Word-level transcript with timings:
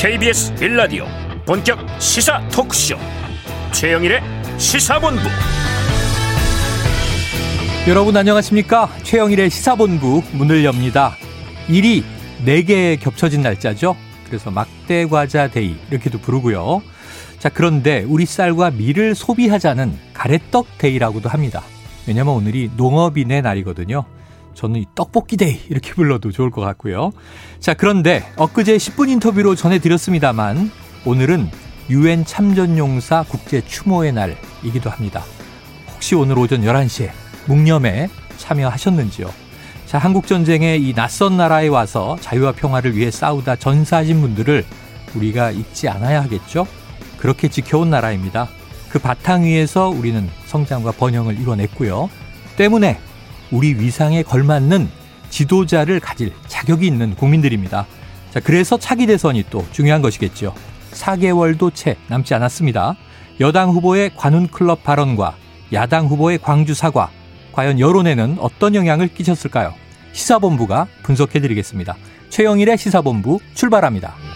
KBS 0.00 0.54
일라디오 0.54 1.06
본격 1.44 1.76
시사 2.00 2.40
토크쇼. 2.50 2.96
최영일의 3.72 4.20
시사본부. 4.56 5.22
여러분 7.88 8.16
안녕하십니까? 8.16 8.88
최영일의 9.02 9.50
시사본부 9.50 10.22
문을 10.34 10.64
엽니다. 10.64 11.16
일이 11.68 12.04
4개 12.46 13.00
겹쳐진 13.00 13.42
날짜죠? 13.42 13.96
그래서 14.28 14.52
막대과자 14.52 15.48
데이 15.48 15.74
이렇게도 15.90 16.20
부르고요. 16.20 16.80
자 17.40 17.48
그런데 17.48 18.04
우리 18.06 18.24
쌀과 18.24 18.70
밀을 18.70 19.16
소비하자는 19.16 19.98
가래떡 20.12 20.78
데이라고도 20.78 21.28
합니다. 21.28 21.64
왜냐면 22.06 22.34
오늘이 22.34 22.70
농업인의 22.76 23.42
날이거든요 23.42 24.04
저는 24.58 24.80
이 24.80 24.86
떡볶이 24.96 25.36
데이 25.36 25.60
이렇게 25.70 25.94
불러도 25.94 26.32
좋을 26.32 26.50
것 26.50 26.60
같고요. 26.62 27.12
자, 27.60 27.74
그런데 27.74 28.28
엊그제 28.34 28.76
10분 28.76 29.08
인터뷰로 29.08 29.54
전해드렸습니다만 29.54 30.72
오늘은 31.04 31.48
유엔 31.90 32.24
참전용사 32.24 33.26
국제 33.28 33.64
추모의 33.64 34.12
날이기도 34.12 34.90
합니다. 34.90 35.22
혹시 35.94 36.16
오늘 36.16 36.36
오전 36.40 36.62
11시에 36.62 37.10
묵념에 37.46 38.08
참여하셨는지요? 38.36 39.30
자, 39.86 39.98
한국전쟁의 39.98 40.82
이 40.82 40.92
낯선 40.92 41.36
나라에 41.36 41.68
와서 41.68 42.16
자유와 42.20 42.50
평화를 42.50 42.96
위해 42.96 43.12
싸우다 43.12 43.54
전사하신 43.56 44.20
분들을 44.20 44.64
우리가 45.14 45.52
잊지 45.52 45.88
않아야 45.88 46.20
하겠죠? 46.24 46.66
그렇게 47.16 47.46
지켜온 47.46 47.90
나라입니다. 47.90 48.48
그 48.88 48.98
바탕 48.98 49.44
위에서 49.44 49.88
우리는 49.88 50.28
성장과 50.46 50.92
번영을 50.92 51.38
이뤄냈고요. 51.40 52.10
때문에 52.56 52.98
우리 53.50 53.74
위상에 53.74 54.22
걸맞는 54.22 54.88
지도자를 55.30 56.00
가질 56.00 56.32
자격이 56.46 56.86
있는 56.86 57.14
국민들입니다. 57.14 57.86
자, 58.30 58.40
그래서 58.40 58.78
차기 58.78 59.06
대선이 59.06 59.44
또 59.50 59.64
중요한 59.72 60.02
것이겠죠. 60.02 60.54
4개월도 60.92 61.74
채 61.74 61.96
남지 62.08 62.34
않았습니다. 62.34 62.96
여당 63.40 63.70
후보의 63.70 64.12
관훈클럽 64.16 64.82
발언과 64.82 65.36
야당 65.72 66.06
후보의 66.06 66.38
광주 66.38 66.74
사과, 66.74 67.10
과연 67.52 67.78
여론에는 67.78 68.38
어떤 68.40 68.74
영향을 68.74 69.08
끼쳤을까요? 69.08 69.74
시사본부가 70.12 70.86
분석해드리겠습니다. 71.02 71.96
최영일의 72.30 72.78
시사본부 72.78 73.40
출발합니다. 73.54 74.27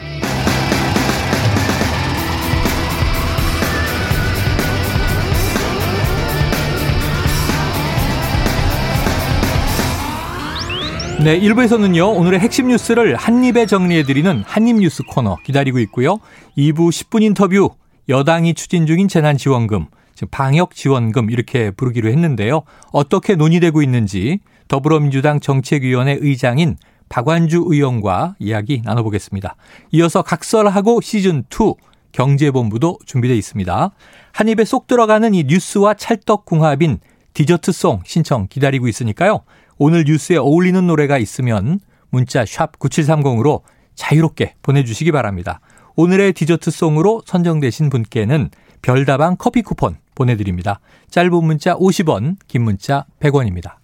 네, 11.25 11.39
1부에서는요, 11.39 12.17
오늘의 12.17 12.41
핵심 12.41 12.67
뉴스를 12.67 13.15
한입에 13.15 13.67
정리해드리는 13.67 14.43
한입뉴스 14.45 15.05
코너 15.05 15.37
기다리고 15.45 15.79
있고요. 15.79 16.19
2부 16.59 16.89
10분 16.89 17.23
인터뷰, 17.23 17.71
여당이 18.09 18.55
추진 18.55 18.87
중인 18.87 19.07
재난지원금, 19.07 19.87
지금 20.17 20.29
방역지원금 20.33 21.31
이렇게 21.31 21.71
부르기로 21.71 22.09
했는데요. 22.09 22.63
어떻게 22.91 23.37
논의되고 23.37 23.83
있는지 23.83 24.41
더불어민주당 24.67 25.39
정책위원회 25.39 26.19
의장인 26.21 26.77
박완주 27.09 27.67
의원과 27.69 28.35
이야기 28.41 28.83
나눠보겠습니다. 28.85 29.55
이어서 29.93 30.23
각설하고 30.23 31.01
시즌2 31.01 31.77
경제본부도 32.11 32.99
준비되어 33.07 33.37
있습니다. 33.37 33.93
한 34.33 34.49
입에 34.49 34.65
쏙 34.65 34.89
들어가는 34.89 35.35
이 35.35 35.45
뉴스와 35.45 35.95
찰떡궁합인 35.95 36.99
디저트송 37.35 38.03
신청 38.05 38.47
기다리고 38.49 38.89
있으니까요. 38.89 39.43
오늘 39.79 40.05
뉴스에 40.05 40.37
어울리는 40.37 40.87
노래가 40.87 41.19
있으면 41.19 41.81
문자 42.11 42.45
샵 42.45 42.79
9730으로 42.79 43.63
자유롭게 43.95 44.55
보내주시기 44.63 45.13
바랍니다. 45.13 45.61
오늘의 45.97 46.33
디저트송으로 46.33 47.23
선정되신 47.27 47.91
분께는 47.91 48.51
별다방 48.83 49.37
커피 49.39 49.63
쿠폰 49.63 49.97
보내드립니다. 50.15 50.81
짧은 51.11 51.45
문자 51.45 51.75
50원, 51.75 52.37
긴 52.49 52.63
문자 52.63 53.07
100원입니다. 53.21 53.77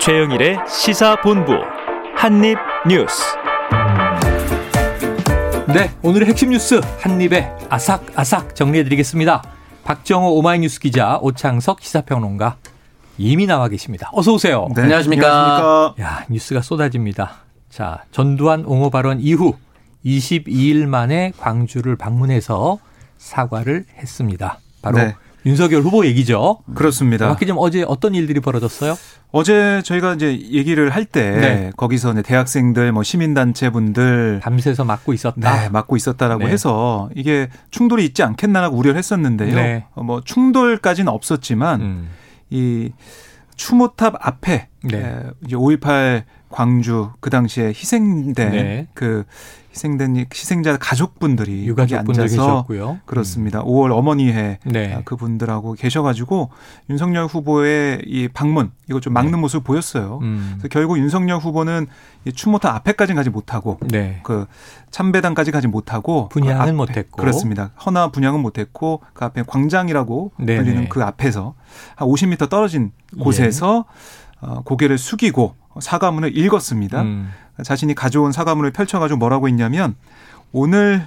최영일의 0.00 0.58
시사본부 0.66 1.52
한입뉴스 2.16 3.41
네, 5.68 5.90
오늘의 6.02 6.28
핵심 6.28 6.50
뉴스 6.50 6.80
한 6.98 7.20
입에 7.20 7.50
아삭아삭 7.68 8.54
정리해드리겠습니다. 8.56 9.42
박정호 9.84 10.34
오마이뉴스 10.38 10.80
기자, 10.80 11.18
오창석 11.22 11.80
시사평론가 11.80 12.56
이미 13.16 13.46
나와 13.46 13.68
계십니다. 13.68 14.10
어서 14.12 14.32
오세요. 14.34 14.68
네, 14.74 14.82
안녕하십니까. 14.82 15.94
야, 16.00 16.24
뉴스가 16.28 16.62
쏟아집니다. 16.62 17.36
자, 17.70 18.04
전두환 18.10 18.64
옹호 18.64 18.90
발언 18.90 19.20
이후 19.20 19.54
22일 20.04 20.86
만에 20.86 21.32
광주를 21.38 21.96
방문해서 21.96 22.78
사과를 23.18 23.84
했습니다. 23.98 24.58
바로 24.82 24.98
네. 24.98 25.14
윤석열 25.44 25.82
후보 25.82 26.06
얘기죠. 26.06 26.58
그렇습니다. 26.74 27.24
정확히 27.26 27.46
좀 27.46 27.56
어제 27.58 27.84
어떤 27.86 28.14
일들이 28.14 28.40
벌어졌어요? 28.40 28.96
어제 29.32 29.82
저희가 29.84 30.14
이제 30.14 30.38
얘기를 30.50 30.90
할때 30.90 31.30
네. 31.30 31.70
거기서 31.76 32.12
네, 32.12 32.22
대학생들 32.22 32.92
뭐 32.92 33.02
시민단체 33.02 33.70
분들 33.70 34.40
밤새서 34.42 34.84
막고 34.84 35.12
있었다. 35.12 35.62
네, 35.62 35.68
막고 35.70 35.96
있었다라고 35.96 36.44
네. 36.44 36.50
해서 36.50 37.08
이게 37.16 37.48
충돌이 37.70 38.04
있지 38.04 38.22
않겠나라고 38.22 38.76
우려를 38.76 38.98
했었는데요. 38.98 39.54
네. 39.54 39.86
어, 39.94 40.02
뭐 40.02 40.20
충돌까지는 40.22 41.10
없었지만 41.12 41.80
음. 41.80 42.08
이 42.50 42.92
추모탑 43.56 44.14
앞에 44.20 44.68
네. 44.84 45.22
이제 45.46 45.56
5.18 45.56 46.24
광주 46.52 47.10
그 47.20 47.30
당시에 47.30 47.68
희생된 47.68 48.50
네. 48.50 48.86
그 48.94 49.24
희생된 49.72 50.26
희생자 50.32 50.76
가족분들이 50.76 51.66
유가족분들 51.66 52.28
계셨고요. 52.28 53.00
그렇습니다. 53.06 53.60
음. 53.60 53.66
5월 53.66 53.96
어머니회 53.96 54.58
네. 54.64 54.94
아, 54.94 55.00
그분들하고 55.02 55.72
계셔가지고 55.72 56.50
윤석열 56.90 57.26
후보의 57.26 58.02
이 58.06 58.28
방문 58.28 58.70
이거 58.88 59.00
좀 59.00 59.14
막는 59.14 59.32
네. 59.32 59.38
모습을 59.38 59.64
보였어요. 59.64 60.18
음. 60.22 60.56
그래서 60.58 60.68
결국 60.68 60.98
윤석열 60.98 61.38
후보는 61.38 61.86
이 62.26 62.32
추모탑 62.32 62.74
앞에까지 62.76 63.14
가지 63.14 63.30
못하고 63.30 63.78
네. 63.88 64.20
그 64.22 64.46
참배당까지 64.90 65.50
가지 65.50 65.66
못하고 65.68 66.28
분양은 66.28 66.66
그 66.66 66.72
못했고 66.72 67.16
그렇습니다. 67.16 67.70
허나 67.84 68.08
분양은 68.08 68.40
못했고 68.40 69.00
그 69.14 69.24
앞에 69.24 69.42
광장이라고 69.46 70.32
네네. 70.38 70.62
불리는 70.62 70.88
그 70.90 71.02
앞에서 71.02 71.54
한 71.96 72.08
50m 72.08 72.50
떨어진 72.50 72.92
곳에서 73.18 73.86
예. 73.88 74.21
어, 74.42 74.62
고개를 74.62 74.98
숙이고 74.98 75.54
사과문을 75.80 76.36
읽었습니다. 76.36 77.02
음. 77.02 77.30
자신이 77.62 77.94
가져온 77.94 78.32
사과문을 78.32 78.72
펼쳐가지고 78.72 79.18
뭐라고 79.18 79.48
했냐면 79.48 79.94
오늘 80.52 81.06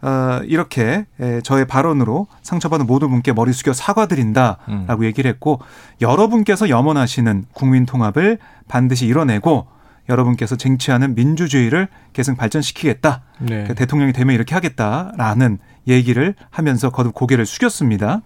어, 0.00 0.40
이렇게 0.44 1.06
저의 1.42 1.66
발언으로 1.66 2.28
상처받은 2.42 2.86
모든 2.86 3.10
분께 3.10 3.32
머리 3.32 3.52
숙여 3.52 3.72
사과드린다라고 3.72 4.68
음. 4.68 5.04
얘기를 5.04 5.28
했고 5.28 5.60
여러분께서 6.00 6.68
염원하시는 6.68 7.46
국민 7.52 7.84
통합을 7.86 8.38
반드시 8.68 9.06
이뤄내고 9.06 9.66
여러분께서 10.08 10.56
쟁취하는 10.56 11.14
민주주의를 11.14 11.88
계속 12.12 12.36
발전시키겠다. 12.36 13.22
네. 13.40 13.46
그러니까 13.48 13.74
대통령이 13.74 14.12
되면 14.12 14.34
이렇게 14.34 14.54
하겠다라는 14.54 15.58
얘기를 15.86 16.34
하면서 16.50 16.90
거듭 16.90 17.14
고개를 17.14 17.44
숙였습니다. 17.44 18.22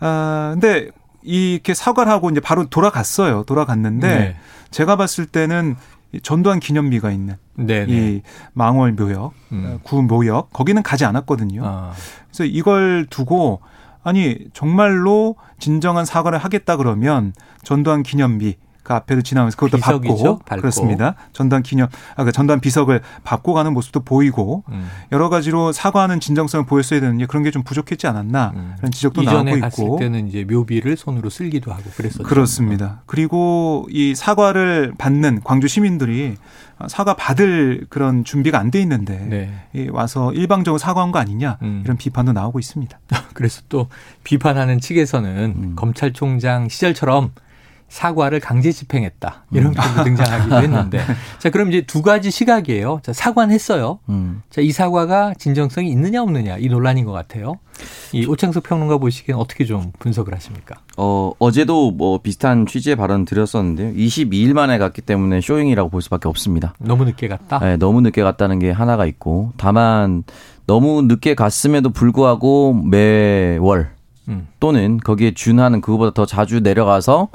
아, 0.00 0.50
근데 0.52 0.88
이렇게 1.24 1.74
사과를 1.74 2.12
하고 2.12 2.30
이제 2.30 2.40
바로 2.40 2.66
돌아갔어요. 2.66 3.44
돌아갔는데 3.44 4.08
네. 4.08 4.36
제가 4.70 4.96
봤을 4.96 5.26
때는 5.26 5.76
전두환 6.22 6.60
기념비가 6.60 7.10
있는 7.10 7.36
네네. 7.56 7.92
이 7.92 8.22
망월 8.52 8.92
묘역, 8.92 9.32
음. 9.52 9.78
구 9.82 10.02
묘역 10.02 10.52
거기는 10.52 10.82
가지 10.82 11.04
않았거든요. 11.04 11.62
아. 11.64 11.92
그래서 12.28 12.44
이걸 12.44 13.06
두고 13.08 13.60
아니 14.02 14.38
정말로 14.52 15.36
진정한 15.58 16.04
사과를 16.04 16.38
하겠다 16.38 16.76
그러면 16.76 17.32
전두환 17.62 18.02
기념비 18.02 18.56
그 18.84 18.92
앞에도 18.94 19.22
지나면서 19.22 19.56
그것도? 19.56 19.78
받고, 19.80 20.18
그렇습니다. 20.60 21.14
전단 21.32 21.62
기념 21.64 21.88
아그 22.14 22.30
전단 22.30 22.60
비석을 22.60 23.00
받고 23.24 23.54
가는 23.54 23.72
모습도 23.72 24.00
보이고 24.04 24.62
음. 24.68 24.88
여러 25.10 25.28
가지로 25.30 25.72
사과하는 25.72 26.20
진정성을 26.20 26.66
보였어야 26.66 27.00
되는데 27.00 27.26
그런 27.26 27.42
게 27.42 27.50
좀 27.50 27.62
부족했지 27.64 28.06
않았나 28.06 28.52
음. 28.54 28.74
그런 28.78 28.92
지적도 28.92 29.22
나오고 29.22 29.48
있고 29.50 29.60
갔을 29.60 29.84
때는 29.98 30.28
이제 30.28 30.44
묘비를 30.44 30.96
손으로 30.96 31.30
쓸기도 31.30 31.72
하고 31.72 31.82
그랬었죠. 31.96 32.22
그렇습니다. 32.24 33.02
그리고 33.06 33.86
이 33.90 34.14
사과를 34.14 34.94
받는 34.98 35.40
광주 35.44 35.66
시민들이 35.68 36.36
사과 36.88 37.14
받을 37.14 37.86
그런 37.88 38.24
준비가 38.24 38.58
안 38.58 38.70
돼 38.70 38.80
있는데 38.82 39.52
네. 39.72 39.88
와서 39.92 40.32
일방적으로 40.32 40.78
사과한 40.78 41.12
거 41.12 41.18
아니냐 41.20 41.58
음. 41.62 41.82
이런 41.84 41.96
비판도 41.96 42.32
나오고 42.32 42.58
있습니다. 42.58 42.98
그래서 43.32 43.62
또 43.68 43.88
비판하는 44.24 44.80
측에서는 44.80 45.54
음. 45.56 45.72
검찰총장 45.76 46.68
시절처럼 46.68 47.30
사과를 47.88 48.40
강제 48.40 48.72
집행했다. 48.72 49.44
이런 49.52 49.68
음. 49.68 49.74
표현도 49.74 50.04
등장하기도 50.04 50.56
했는데. 50.62 51.00
자, 51.38 51.50
그럼 51.50 51.68
이제 51.68 51.82
두 51.82 52.02
가지 52.02 52.30
시각이에요. 52.30 53.00
자, 53.02 53.12
사과는 53.12 53.54
했어요. 53.54 54.00
음. 54.08 54.42
자, 54.50 54.60
이 54.60 54.72
사과가 54.72 55.34
진정성이 55.38 55.90
있느냐 55.90 56.22
없느냐 56.22 56.56
이 56.58 56.68
논란인 56.68 57.04
것 57.04 57.12
같아요. 57.12 57.58
이 58.12 58.26
오창석 58.26 58.64
평론가 58.64 58.98
보시기엔 58.98 59.38
어떻게 59.38 59.64
좀 59.64 59.92
분석을 59.98 60.34
하십니까? 60.34 60.76
어, 60.96 61.32
어제도 61.38 61.90
뭐 61.90 62.18
비슷한 62.18 62.66
취지의 62.66 62.96
발언 62.96 63.24
드렸었는데요. 63.24 63.92
22일 63.94 64.54
만에 64.54 64.78
갔기 64.78 65.02
때문에 65.02 65.40
showing이라고 65.40 65.88
볼 65.90 66.02
수밖에 66.02 66.28
없습니다. 66.28 66.74
너무 66.78 67.04
늦게 67.04 67.28
갔다? 67.28 67.58
네, 67.58 67.76
너무 67.76 68.00
늦게 68.00 68.22
갔다는 68.22 68.58
게 68.58 68.70
하나가 68.70 69.06
있고 69.06 69.52
다만 69.56 70.24
너무 70.66 71.02
늦게 71.02 71.34
갔음에도 71.34 71.90
불구하고 71.90 72.74
매월 72.74 73.90
음. 74.28 74.48
또는 74.60 74.98
거기에 74.98 75.32
준하는 75.34 75.80
그거보다 75.80 76.12
더 76.14 76.26
자주 76.26 76.60
내려가서 76.60 77.28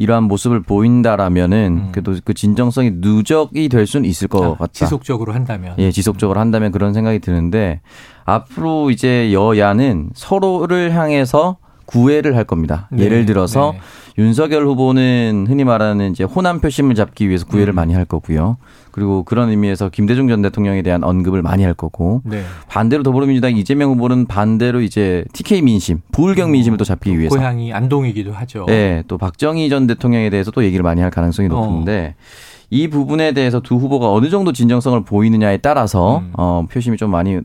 이러한 0.00 0.24
모습을 0.24 0.62
보인다라면은 0.62 1.76
음. 1.76 1.88
그래도 1.92 2.14
그 2.24 2.32
진정성이 2.32 2.92
누적이 2.94 3.68
될 3.68 3.86
수는 3.86 4.08
있을 4.08 4.28
것 4.28 4.42
아, 4.42 4.54
같다. 4.56 4.72
지속적으로 4.72 5.34
한다면. 5.34 5.74
예, 5.76 5.90
지속적으로 5.92 6.40
한다면 6.40 6.72
그런 6.72 6.94
생각이 6.94 7.18
드는데 7.18 7.82
앞으로 8.24 8.90
이제 8.90 9.30
여야는 9.30 10.12
서로를 10.14 10.94
향해서 10.94 11.58
구애를 11.90 12.36
할 12.36 12.44
겁니다. 12.44 12.88
네, 12.92 13.04
예를 13.04 13.26
들어서 13.26 13.72
네. 13.72 13.80
윤석열 14.22 14.64
후보는 14.64 15.46
흔히 15.48 15.64
말하는 15.64 16.12
이제 16.12 16.22
호남 16.22 16.60
표심을 16.60 16.94
잡기 16.94 17.28
위해서 17.28 17.44
구애를 17.46 17.72
음. 17.72 17.76
많이 17.76 17.94
할 17.94 18.04
거고요. 18.04 18.58
그리고 18.92 19.24
그런 19.24 19.48
의미에서 19.48 19.88
김대중 19.88 20.28
전 20.28 20.40
대통령에 20.40 20.82
대한 20.82 21.02
언급을 21.02 21.42
많이 21.42 21.64
할 21.64 21.74
거고 21.74 22.22
네. 22.24 22.42
반대로 22.68 23.02
더불어민주당 23.02 23.56
이재명 23.56 23.90
후보는 23.90 24.26
반대로 24.26 24.80
이제 24.80 25.24
TK 25.32 25.62
민심, 25.62 26.00
부울경 26.12 26.50
음, 26.50 26.52
민심을 26.52 26.78
또 26.78 26.84
잡기 26.84 27.18
위해서 27.18 27.36
고향이 27.36 27.72
안동이기도 27.72 28.32
하죠. 28.32 28.66
네, 28.66 29.02
또 29.08 29.18
박정희 29.18 29.68
전 29.68 29.86
대통령에 29.88 30.30
대해서 30.30 30.50
또 30.52 30.62
얘기를 30.62 30.84
많이 30.84 31.00
할 31.00 31.10
가능성이 31.10 31.48
어. 31.48 31.52
높은데 31.52 32.14
어. 32.16 32.22
이 32.70 32.86
부분에 32.86 33.32
대해서 33.32 33.58
두 33.58 33.76
후보가 33.76 34.12
어느 34.12 34.30
정도 34.30 34.52
진정성을 34.52 35.02
보이느냐에 35.04 35.56
따라서 35.56 36.18
음. 36.18 36.32
어, 36.34 36.64
표심이 36.70 36.96
좀 36.96 37.10
많이 37.10 37.40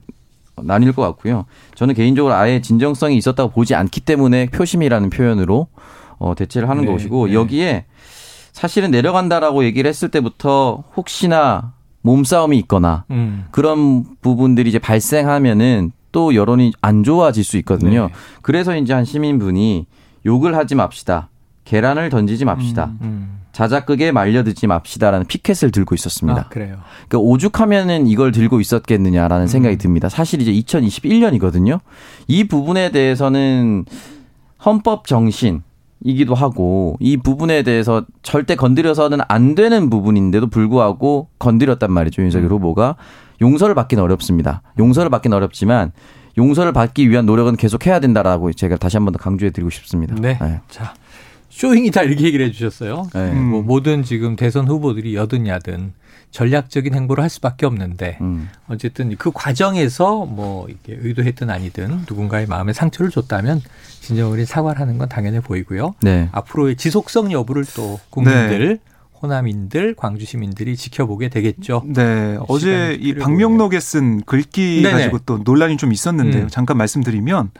나뉠 0.61 0.93
것 0.93 1.01
같고요. 1.01 1.45
저는 1.75 1.95
개인적으로 1.95 2.33
아예 2.33 2.61
진정성이 2.61 3.17
있었다고 3.17 3.51
보지 3.51 3.75
않기 3.75 4.01
때문에 4.01 4.47
표심이라는 4.47 5.09
표현으로 5.09 5.67
어, 6.17 6.33
대체를 6.35 6.69
하는 6.69 6.85
네, 6.85 6.91
것이고 6.91 7.27
네. 7.27 7.33
여기에 7.33 7.85
사실은 8.51 8.91
내려간다라고 8.91 9.65
얘기를 9.65 9.89
했을 9.89 10.09
때부터 10.09 10.83
혹시나 10.95 11.73
몸싸움이 12.01 12.57
있거나 12.59 13.03
음. 13.11 13.45
그런 13.51 14.05
부분들이 14.21 14.69
이제 14.69 14.79
발생하면은 14.79 15.91
또 16.11 16.33
여론이 16.33 16.71
안 16.79 17.03
좋아질 17.03 17.43
수 17.43 17.57
있거든요. 17.57 18.07
네. 18.07 18.13
그래서 18.41 18.77
이제 18.77 18.93
한 18.93 19.03
시민분이 19.03 19.87
욕을 20.25 20.55
하지 20.55 20.75
맙시다. 20.75 21.29
계란을 21.65 22.09
던지지 22.09 22.45
맙시다. 22.45 22.85
음, 22.85 22.97
음. 23.01 23.39
자작극에 23.55 24.11
말려들지 24.11 24.67
맙시다라는 24.67 25.27
피켓을 25.27 25.71
들고 25.71 25.95
있었습니다. 25.95 26.41
아, 26.41 26.49
그래요. 26.49 26.75
그러니까 27.07 27.19
오죽하면은 27.19 28.05
이걸 28.05 28.33
들고 28.33 28.59
있었겠느냐라는 28.59 29.45
음. 29.45 29.47
생각이 29.47 29.77
듭니다. 29.77 30.09
사실 30.09 30.41
이제 30.41 30.51
2021년이거든요. 30.51 31.79
이 32.27 32.43
부분에 32.49 32.91
대해서는 32.91 33.85
헌법 34.65 35.07
정신 35.07 35.63
이기도 36.03 36.35
하고 36.35 36.97
이 36.99 37.15
부분에 37.15 37.63
대해서 37.63 38.03
절대 38.23 38.55
건드려서는 38.55 39.19
안 39.29 39.55
되는 39.55 39.89
부분인데도 39.89 40.47
불구하고 40.47 41.29
건드렸단 41.39 41.89
말이죠. 41.93 42.23
윤석열 42.23 42.47
음. 42.51 42.55
후보가 42.57 42.97
용서를 43.41 43.73
받기는 43.73 44.03
어렵습니다. 44.03 44.63
용서를 44.77 45.09
받기는 45.09 45.35
어렵지만 45.35 45.93
용서를 46.37 46.73
받기 46.73 47.09
위한 47.09 47.25
노력은 47.25 47.55
계속 47.55 47.87
해야 47.87 48.01
된다라고 48.01 48.51
제가 48.51 48.75
다시 48.75 48.97
한 48.97 49.05
번 49.05 49.13
더 49.13 49.17
강조해 49.19 49.51
드리고 49.51 49.69
싶습니다. 49.69 50.13
네. 50.19 50.37
네. 50.41 50.59
자. 50.67 50.93
쇼잉이다 51.55 52.03
이렇게 52.03 52.25
얘기를 52.25 52.45
해 52.45 52.51
주셨어요. 52.51 53.07
네. 53.13 53.31
뭐 53.31 53.61
모든 53.61 54.03
지금 54.03 54.35
대선 54.35 54.67
후보들이 54.67 55.15
여든 55.15 55.47
야든 55.47 55.93
전략적인 56.31 56.93
행보를 56.93 57.21
할 57.21 57.29
수밖에 57.29 57.65
없는데 57.65 58.17
음. 58.19 58.49
어쨌든 58.67 59.15
그 59.15 59.31
과정에서 59.33 60.25
뭐 60.25 60.67
이게 60.67 60.97
의도했든 60.99 61.49
아니든 61.49 61.99
누군가의 62.09 62.45
마음에 62.47 62.73
상처를 62.73 63.09
줬다면 63.09 63.61
진정으로 64.01 64.43
사과를 64.43 64.81
하는 64.81 64.97
건 64.97 65.07
당연해 65.07 65.39
보이고요. 65.39 65.95
네. 66.01 66.27
앞으로의 66.33 66.75
지속성 66.75 67.31
여부를 67.31 67.63
또 67.73 68.01
국민들 68.09 68.67
네. 68.67 68.77
호남인들, 69.21 69.95
광주 69.95 70.25
시민들이 70.25 70.75
지켜보게 70.75 71.29
되겠죠. 71.29 71.83
네. 71.85 72.37
어제 72.49 72.97
이 72.99 73.15
박명록에 73.15 73.79
쓴 73.79 74.21
글귀 74.23 74.81
네네. 74.83 74.91
가지고 74.91 75.19
또 75.25 75.37
논란이 75.37 75.77
좀 75.77 75.93
있었는데요. 75.93 76.43
음. 76.43 76.49
잠깐 76.49 76.75
말씀드리면 76.75 77.51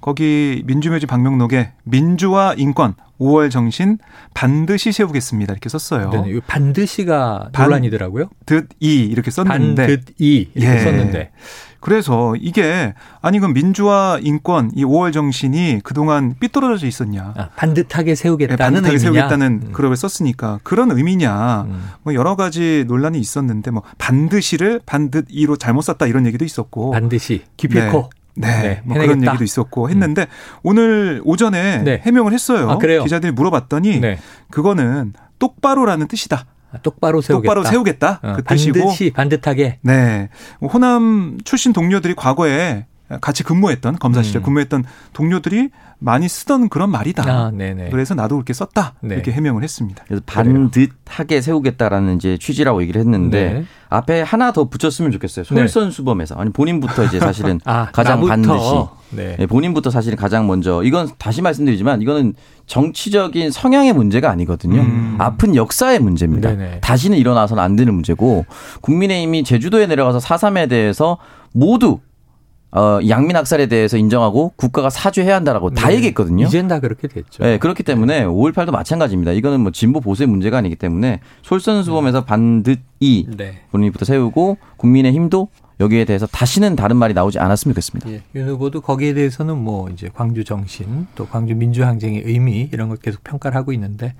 거기 0.00 0.64
민주묘지 0.66 1.06
박명록에 1.06 1.70
민주화 1.84 2.54
인권 2.58 2.94
5월 3.20 3.50
정신 3.50 3.98
반드시 4.34 4.92
세우겠습니다. 4.92 5.52
이렇게 5.52 5.68
썼어요. 5.68 6.10
네, 6.10 6.40
반드시가 6.46 7.50
논란이더라고요. 7.56 8.30
듯이 8.46 8.66
이렇게 8.80 9.30
썼는데 9.30 9.86
반듯이 9.86 10.50
이렇게 10.54 10.74
예. 10.74 10.78
썼는데 10.80 11.30
그래서 11.84 12.34
이게 12.40 12.94
아니 13.20 13.38
그럼 13.38 13.52
민주화 13.52 14.18
인권 14.22 14.70
이 14.74 14.84
5월 14.84 15.12
정신이 15.12 15.80
그동안 15.84 16.34
삐뚤어져 16.40 16.86
있었냐? 16.86 17.34
아, 17.36 17.50
반듯하게 17.56 18.14
세우겠다는 18.14 18.56
네, 18.56 18.64
반듯하게 18.64 18.96
의미냐? 18.96 19.00
세우겠다는 19.00 19.60
음. 19.66 19.72
그룹을 19.72 19.94
썼으니까 19.96 20.60
그런 20.62 20.90
의미냐? 20.90 21.66
음. 21.68 21.90
뭐 22.02 22.14
여러 22.14 22.36
가지 22.36 22.84
논란이 22.88 23.18
있었는데 23.18 23.70
뭐 23.70 23.82
반드시를 23.98 24.80
반듯이로 24.86 25.56
잘못 25.56 25.82
썼다 25.82 26.06
이런 26.06 26.26
얘기도 26.26 26.46
있었고 26.46 26.92
반드시 26.92 27.42
기필코 27.58 27.98
네. 27.98 28.23
네, 28.36 28.82
네뭐 28.84 28.98
그런 29.00 29.24
얘기도 29.26 29.44
있었고 29.44 29.90
했는데 29.90 30.22
음. 30.22 30.58
오늘 30.62 31.20
오전에 31.24 31.82
네. 31.82 32.02
해명을 32.04 32.32
했어요. 32.32 32.70
아, 32.70 32.78
기자들이 32.78 33.32
물어봤더니 33.32 34.00
네. 34.00 34.18
그거는 34.50 35.12
똑바로라는 35.38 36.08
뜻이다. 36.08 36.46
아, 36.72 36.78
똑바로 36.78 37.20
세우겠다. 37.20 37.54
똑바로 37.54 37.64
세우겠다. 37.64 38.20
어, 38.22 38.32
그 38.36 38.42
뜻이고. 38.42 38.80
반드시 38.80 39.10
반듯하게. 39.12 39.78
네. 39.82 40.28
호남 40.60 41.38
출신 41.44 41.72
동료들이 41.72 42.14
과거에 42.14 42.86
같이 43.20 43.42
근무했던 43.42 43.98
검사 43.98 44.22
시절 44.22 44.40
음. 44.40 44.44
근무했던 44.44 44.84
동료들이 45.12 45.70
많이 45.98 46.28
쓰던 46.28 46.68
그런 46.68 46.90
말이다. 46.90 47.22
아, 47.26 47.52
그래서 47.90 48.14
나도 48.14 48.36
그렇게 48.36 48.52
썼다. 48.52 48.94
네. 49.00 49.14
이렇게 49.14 49.30
해명을 49.32 49.62
했습니다. 49.62 50.04
그래서 50.06 50.22
반듯하게 50.26 51.40
세우겠다라는 51.40 52.16
이제 52.16 52.38
취지라고 52.38 52.82
얘기를 52.82 53.00
했는데 53.00 53.52
네. 53.52 53.64
앞에 53.88 54.22
하나 54.22 54.52
더 54.52 54.68
붙였으면 54.68 55.12
좋겠어요. 55.12 55.44
네. 55.50 55.66
솔선수범해서 55.66 56.34
아니 56.34 56.50
본인부터 56.50 57.04
이제 57.04 57.20
사실은 57.20 57.60
아, 57.64 57.88
가장 57.92 58.20
나부터. 58.20 58.28
반드시 58.28 59.14
네. 59.16 59.36
네. 59.38 59.46
본인부터 59.46 59.90
사실은 59.90 60.16
가장 60.16 60.46
먼저 60.46 60.82
이건 60.82 61.08
다시 61.18 61.42
말씀드리지만 61.42 62.02
이거는 62.02 62.34
정치적인 62.66 63.50
성향의 63.50 63.92
문제가 63.92 64.30
아니거든요. 64.30 64.80
음. 64.80 65.16
아픈 65.18 65.54
역사의 65.54 66.00
문제입니다. 66.00 66.50
네네. 66.50 66.80
다시는 66.80 67.18
일어나서는 67.18 67.62
안 67.62 67.76
되는 67.76 67.94
문제고 67.94 68.44
국민의힘이 68.80 69.44
제주도에 69.44 69.86
내려가서 69.86 70.18
4.3에 70.18 70.68
대해서 70.68 71.18
모두 71.52 72.00
어, 72.74 72.98
양민 73.08 73.36
학살에 73.36 73.66
대해서 73.66 73.96
인정하고 73.96 74.52
국가가 74.56 74.90
사죄해야 74.90 75.36
한다라고 75.36 75.70
네. 75.70 75.80
다 75.80 75.94
얘기했거든요. 75.94 76.46
이젠 76.46 76.66
다 76.66 76.80
그렇게 76.80 77.06
됐죠. 77.06 77.44
네, 77.44 77.58
그렇기 77.58 77.84
때문에 77.84 78.24
5.18도 78.24 78.72
마찬가지입니다. 78.72 79.30
이거는 79.32 79.60
뭐 79.60 79.70
진보 79.70 80.00
보수의 80.00 80.26
문제가 80.26 80.58
아니기 80.58 80.74
때문에 80.74 81.20
솔선수범해서 81.42 82.24
반드시 82.24 82.78
네. 83.36 83.60
본인부터 83.70 84.04
세우고 84.04 84.58
국민의 84.76 85.12
힘도 85.12 85.48
여기에 85.80 86.04
대해서 86.04 86.26
다시는 86.26 86.76
다른 86.76 86.96
말이 86.96 87.14
나오지 87.14 87.38
않았으면 87.38 87.74
좋겠습니다. 87.74 88.10
예, 88.10 88.22
윤 88.34 88.48
후보도 88.48 88.80
거기에 88.80 89.14
대해서는 89.14 89.56
뭐 89.58 89.90
이제 89.90 90.08
광주 90.12 90.44
정신 90.44 91.06
또 91.14 91.26
광주 91.26 91.54
민주항쟁의 91.54 92.22
의미 92.24 92.68
이런 92.72 92.88
걸 92.88 92.96
계속 92.98 93.24
평가를 93.24 93.56
하고 93.56 93.72
있는데 93.72 94.14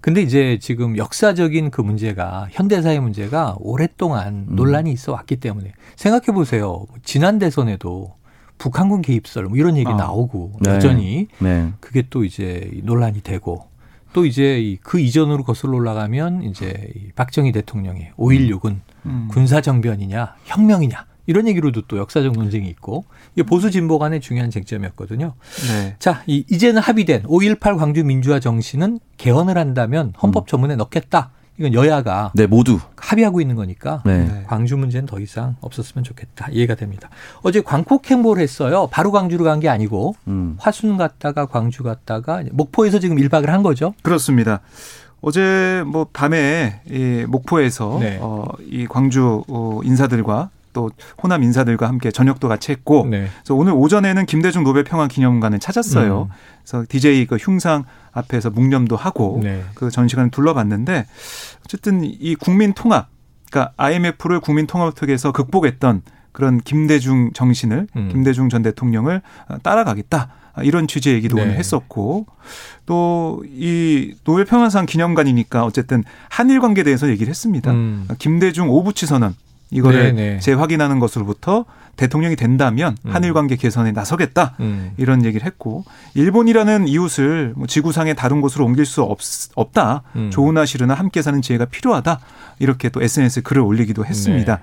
근데 0.00 0.22
이제 0.22 0.58
지금 0.60 0.96
역사적인 0.96 1.70
그 1.70 1.80
문제가 1.80 2.48
현대사의 2.50 3.00
문제가 3.00 3.56
오랫동안 3.58 4.46
음. 4.48 4.56
논란이 4.56 4.92
있어 4.92 5.12
왔기 5.12 5.36
때문에 5.36 5.72
생각해 5.96 6.26
보세요. 6.26 6.86
지난 7.02 7.38
대선에도 7.38 8.14
북한군 8.58 9.02
개입설 9.02 9.46
뭐 9.46 9.56
이런 9.56 9.76
얘기 9.76 9.90
아. 9.90 9.96
나오고 9.96 10.52
네. 10.60 10.70
여전히 10.70 11.28
네. 11.38 11.72
그게 11.80 12.04
또 12.08 12.24
이제 12.24 12.70
논란이 12.84 13.22
되고 13.22 13.64
또 14.12 14.24
이제 14.24 14.76
그 14.82 15.00
이전으로 15.00 15.44
거슬러 15.44 15.76
올라가면 15.76 16.42
이제 16.42 16.92
박정희 17.14 17.52
대통령의 17.52 18.12
5.16은 18.16 18.80
음. 19.06 19.28
군사 19.30 19.60
정변이냐 19.60 20.34
혁명이냐 20.44 21.06
이런 21.26 21.46
얘기로도 21.48 21.82
또 21.86 21.98
역사적 21.98 22.32
논쟁이 22.32 22.68
있고 22.68 23.04
이게 23.34 23.44
보수 23.44 23.70
진보 23.70 23.98
간의 23.98 24.20
중요한 24.20 24.50
쟁점이었거든요. 24.50 25.34
네. 25.68 25.96
자, 26.00 26.22
이, 26.26 26.44
이제는 26.50 26.80
합의된 26.82 27.22
5.18 27.24 27.78
광주 27.78 28.02
민주화 28.04 28.40
정신은 28.40 28.98
개헌을 29.16 29.56
한다면 29.56 30.12
헌법 30.20 30.48
조문에 30.48 30.74
넣겠다. 30.76 31.30
이건 31.58 31.74
여야가 31.74 32.32
네, 32.34 32.46
모두 32.46 32.80
합의하고 32.96 33.40
있는 33.42 33.54
거니까 33.54 34.02
네. 34.06 34.44
광주 34.46 34.78
문제는 34.78 35.04
더 35.06 35.20
이상 35.20 35.56
없었으면 35.60 36.02
좋겠다. 36.04 36.48
이해가 36.50 36.74
됩니다. 36.74 37.10
어제 37.42 37.60
광폭 37.60 38.10
행보를 38.10 38.42
했어요. 38.42 38.88
바로 38.90 39.12
광주로 39.12 39.44
간 39.44 39.60
게 39.60 39.68
아니고 39.68 40.16
음. 40.26 40.56
화순 40.58 40.96
갔다가 40.96 41.44
광주 41.46 41.82
갔다가 41.82 42.42
목포에서 42.50 42.98
지금 42.98 43.18
1박을 43.18 43.46
한 43.48 43.62
거죠. 43.62 43.92
그렇습니다. 44.02 44.62
어제 45.20 45.82
뭐 45.86 46.06
밤에 46.12 46.80
이 46.88 47.24
목포에서 47.28 47.98
네. 48.00 48.18
어, 48.20 48.46
이 48.60 48.86
광주 48.86 49.44
어, 49.48 49.80
인사들과 49.84 50.50
또 50.72 50.90
호남 51.22 51.42
인사들과 51.42 51.88
함께 51.88 52.10
저녁도 52.10 52.48
같이 52.48 52.72
했고 52.72 53.06
네. 53.10 53.28
그래서 53.42 53.54
오늘 53.54 53.72
오전에는 53.72 54.26
김대중 54.26 54.62
노벨 54.62 54.84
평화 54.84 55.08
기념관을 55.08 55.58
찾았어요. 55.58 56.28
음. 56.30 56.34
그래서 56.62 56.86
DJ 56.88 57.26
그 57.26 57.36
흉상 57.36 57.84
앞에서 58.12 58.50
묵념도 58.50 58.96
하고 58.96 59.40
네. 59.42 59.64
그 59.74 59.90
전시관을 59.90 60.30
둘러봤는데 60.30 61.06
어쨌든 61.64 62.02
이 62.04 62.34
국민 62.34 62.72
통합 62.72 63.08
그러니까 63.50 63.72
IMF를 63.76 64.40
국민 64.40 64.66
통합특위에서 64.66 65.32
극복했던 65.32 66.02
그런 66.32 66.60
김대중 66.60 67.32
정신을 67.32 67.88
음. 67.96 68.08
김대중 68.10 68.48
전 68.48 68.62
대통령을 68.62 69.22
따라가겠다. 69.62 70.28
이런 70.62 70.86
취지의 70.86 71.16
얘기도 71.16 71.36
네. 71.36 71.42
오늘 71.42 71.54
했었고 71.56 72.26
또 72.86 73.40
이 73.60 74.14
노벨 74.24 74.44
평화상 74.44 74.86
기념관이니까 74.86 75.64
어쨌든 75.64 76.02
한일 76.28 76.60
관계에 76.60 76.84
대해서 76.84 77.08
얘기를 77.08 77.30
했습니다. 77.30 77.70
음. 77.70 78.08
김대중 78.18 78.70
오부치 78.70 79.06
선언 79.06 79.34
이거를 79.70 80.14
네네. 80.14 80.38
재확인하는 80.40 80.98
것으로부터 80.98 81.64
대통령이 81.96 82.34
된다면 82.36 82.96
음. 83.04 83.14
한일 83.14 83.32
관계 83.34 83.56
개선에 83.56 83.92
나서겠다 83.92 84.56
음. 84.60 84.92
이런 84.96 85.24
얘기를 85.24 85.46
했고 85.46 85.84
일본이라는 86.14 86.88
이웃을 86.88 87.52
뭐 87.56 87.66
지구상의 87.66 88.16
다른 88.16 88.40
곳으로 88.40 88.64
옮길 88.64 88.86
수 88.86 89.02
없, 89.02 89.18
없다 89.54 90.02
음. 90.16 90.30
좋으나 90.32 90.64
싫으나 90.64 90.94
함께 90.94 91.22
사는 91.22 91.40
지혜가 91.40 91.66
필요하다 91.66 92.18
이렇게 92.58 92.88
또 92.88 93.02
SNS에 93.02 93.42
글을 93.42 93.62
올리기도 93.62 94.04
했습니다. 94.04 94.56
네. 94.56 94.62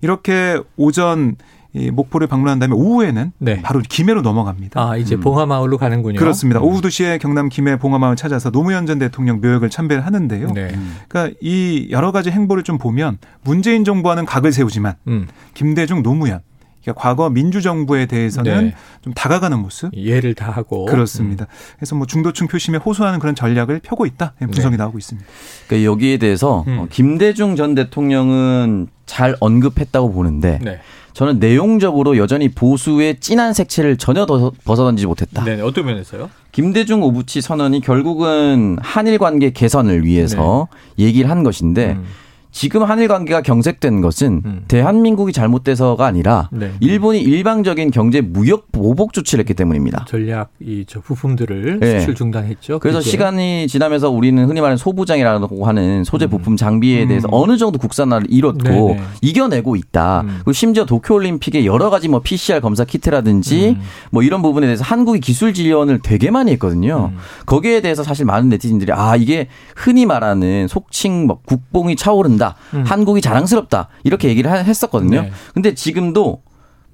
이렇게 0.00 0.58
오전 0.76 1.36
이 1.74 1.90
목포를 1.90 2.26
방문한 2.26 2.58
다음에 2.58 2.74
오후에는 2.74 3.32
네. 3.38 3.60
바로 3.62 3.80
김해로 3.86 4.22
넘어갑니다. 4.22 4.80
아 4.80 4.96
이제 4.96 5.16
음. 5.16 5.20
봉화마을로 5.20 5.76
가는군요. 5.76 6.18
그렇습니다. 6.18 6.60
오후 6.60 6.80
2시에 6.80 7.20
경남 7.20 7.50
김해 7.50 7.78
봉화마을 7.78 8.16
찾아서 8.16 8.50
노무현 8.50 8.86
전 8.86 8.98
대통령 8.98 9.40
묘역을 9.40 9.68
참배를 9.68 10.06
하는데요. 10.06 10.52
네. 10.54 10.74
그러니까 11.08 11.36
이 11.42 11.88
여러 11.90 12.10
가지 12.10 12.30
행보를 12.30 12.62
좀 12.62 12.78
보면 12.78 13.18
문재인 13.42 13.84
정부와는 13.84 14.24
각을 14.24 14.52
세우지만 14.52 14.94
음. 15.08 15.28
김대중 15.52 16.02
노무현 16.02 16.40
그러니까 16.82 17.02
과거 17.02 17.28
민주정부에 17.28 18.06
대해서는 18.06 18.64
네. 18.68 18.74
좀 19.02 19.12
다가가는 19.12 19.58
모습. 19.58 19.90
이해를 19.92 20.34
다 20.34 20.50
하고. 20.50 20.86
그렇습니다. 20.86 21.44
음. 21.44 21.74
그래서 21.76 21.94
뭐 21.96 22.06
중도층 22.06 22.46
표심에 22.48 22.78
호소하는 22.78 23.18
그런 23.18 23.34
전략을 23.34 23.80
펴고 23.82 24.06
있다. 24.06 24.32
분석이 24.38 24.70
네. 24.70 24.76
나오고 24.76 24.96
있습니다. 24.98 25.28
그러니까 25.66 25.90
여기에 25.90 26.16
대해서 26.18 26.64
음. 26.66 26.78
어, 26.78 26.86
김대중 26.90 27.56
전 27.56 27.74
대통령은 27.74 28.88
잘 29.06 29.36
언급했다고 29.40 30.12
보는데 30.12 30.58
네. 30.62 30.80
저는 31.18 31.40
내용적으로 31.40 32.16
여전히 32.16 32.48
보수의 32.48 33.18
진한 33.18 33.52
색채를 33.52 33.96
전혀 33.96 34.24
벗어던지지 34.24 35.08
못했다. 35.08 35.42
네, 35.42 35.60
어떤 35.60 35.86
면에서요? 35.86 36.30
김대중 36.52 37.02
오부치 37.02 37.40
선언이 37.40 37.80
결국은 37.80 38.76
한일 38.80 39.18
관계 39.18 39.50
개선을 39.50 40.04
위해서 40.04 40.68
네. 40.96 41.06
얘기를 41.06 41.28
한 41.28 41.42
것인데 41.42 41.94
음. 41.94 42.04
지금 42.50 42.82
한일 42.82 43.08
관계가 43.08 43.42
경색된 43.42 44.00
것은 44.00 44.42
음. 44.44 44.64
대한민국이 44.68 45.32
잘못돼서가 45.32 46.06
아니라 46.06 46.48
네. 46.52 46.72
일본이 46.80 47.20
일방적인 47.20 47.90
경제 47.90 48.20
무역 48.20 48.72
보복 48.72 49.12
조치를 49.12 49.42
했기 49.42 49.54
때문입니다. 49.54 50.06
전략 50.08 50.50
이 50.60 50.84
저 50.88 51.00
부품들을 51.00 51.80
네. 51.80 52.00
수출 52.00 52.14
중단했죠. 52.14 52.78
그래서 52.78 52.98
그게. 53.00 53.10
시간이 53.10 53.68
지나면서 53.68 54.08
우리는 54.10 54.42
흔히 54.48 54.60
말하는 54.60 54.78
소부장이라고 54.78 55.66
하는 55.66 56.02
소재 56.04 56.24
음. 56.26 56.30
부품 56.30 56.56
장비에 56.56 57.06
대해서 57.06 57.28
음. 57.28 57.34
어느 57.34 57.58
정도 57.58 57.78
국산화를 57.78 58.26
이뤘고 58.30 58.62
네네. 58.62 59.02
이겨내고 59.20 59.76
있다. 59.76 60.22
음. 60.22 60.28
그리고 60.38 60.52
심지어 60.52 60.86
도쿄 60.86 61.14
올림픽에 61.14 61.66
여러 61.66 61.90
가지 61.90 62.08
뭐 62.08 62.20
PCR 62.20 62.60
검사 62.60 62.84
키트라든지 62.84 63.76
음. 63.78 63.80
뭐 64.10 64.22
이런 64.22 64.40
부분에 64.40 64.66
대해서 64.66 64.82
한국이 64.82 65.20
기술 65.20 65.52
지원을 65.52 66.00
되게 66.02 66.30
많이 66.30 66.52
했거든요. 66.52 67.10
음. 67.12 67.18
거기에 67.44 67.82
대해서 67.82 68.02
사실 68.02 68.24
많은 68.24 68.48
네티즌들이 68.48 68.92
아 68.92 69.14
이게 69.16 69.48
흔히 69.76 70.06
말하는 70.06 70.68
속칭 70.68 71.26
뭐 71.26 71.40
국뽕이 71.44 71.96
차오른 71.96 72.37
다. 72.38 72.48
잘한다. 72.48 72.56
음. 72.74 72.84
한국이 72.84 73.20
자랑스럽다. 73.20 73.88
이렇게 74.04 74.28
얘기를 74.28 74.50
했었거든요. 74.50 75.22
네. 75.22 75.32
근데 75.52 75.74
지금도 75.74 76.42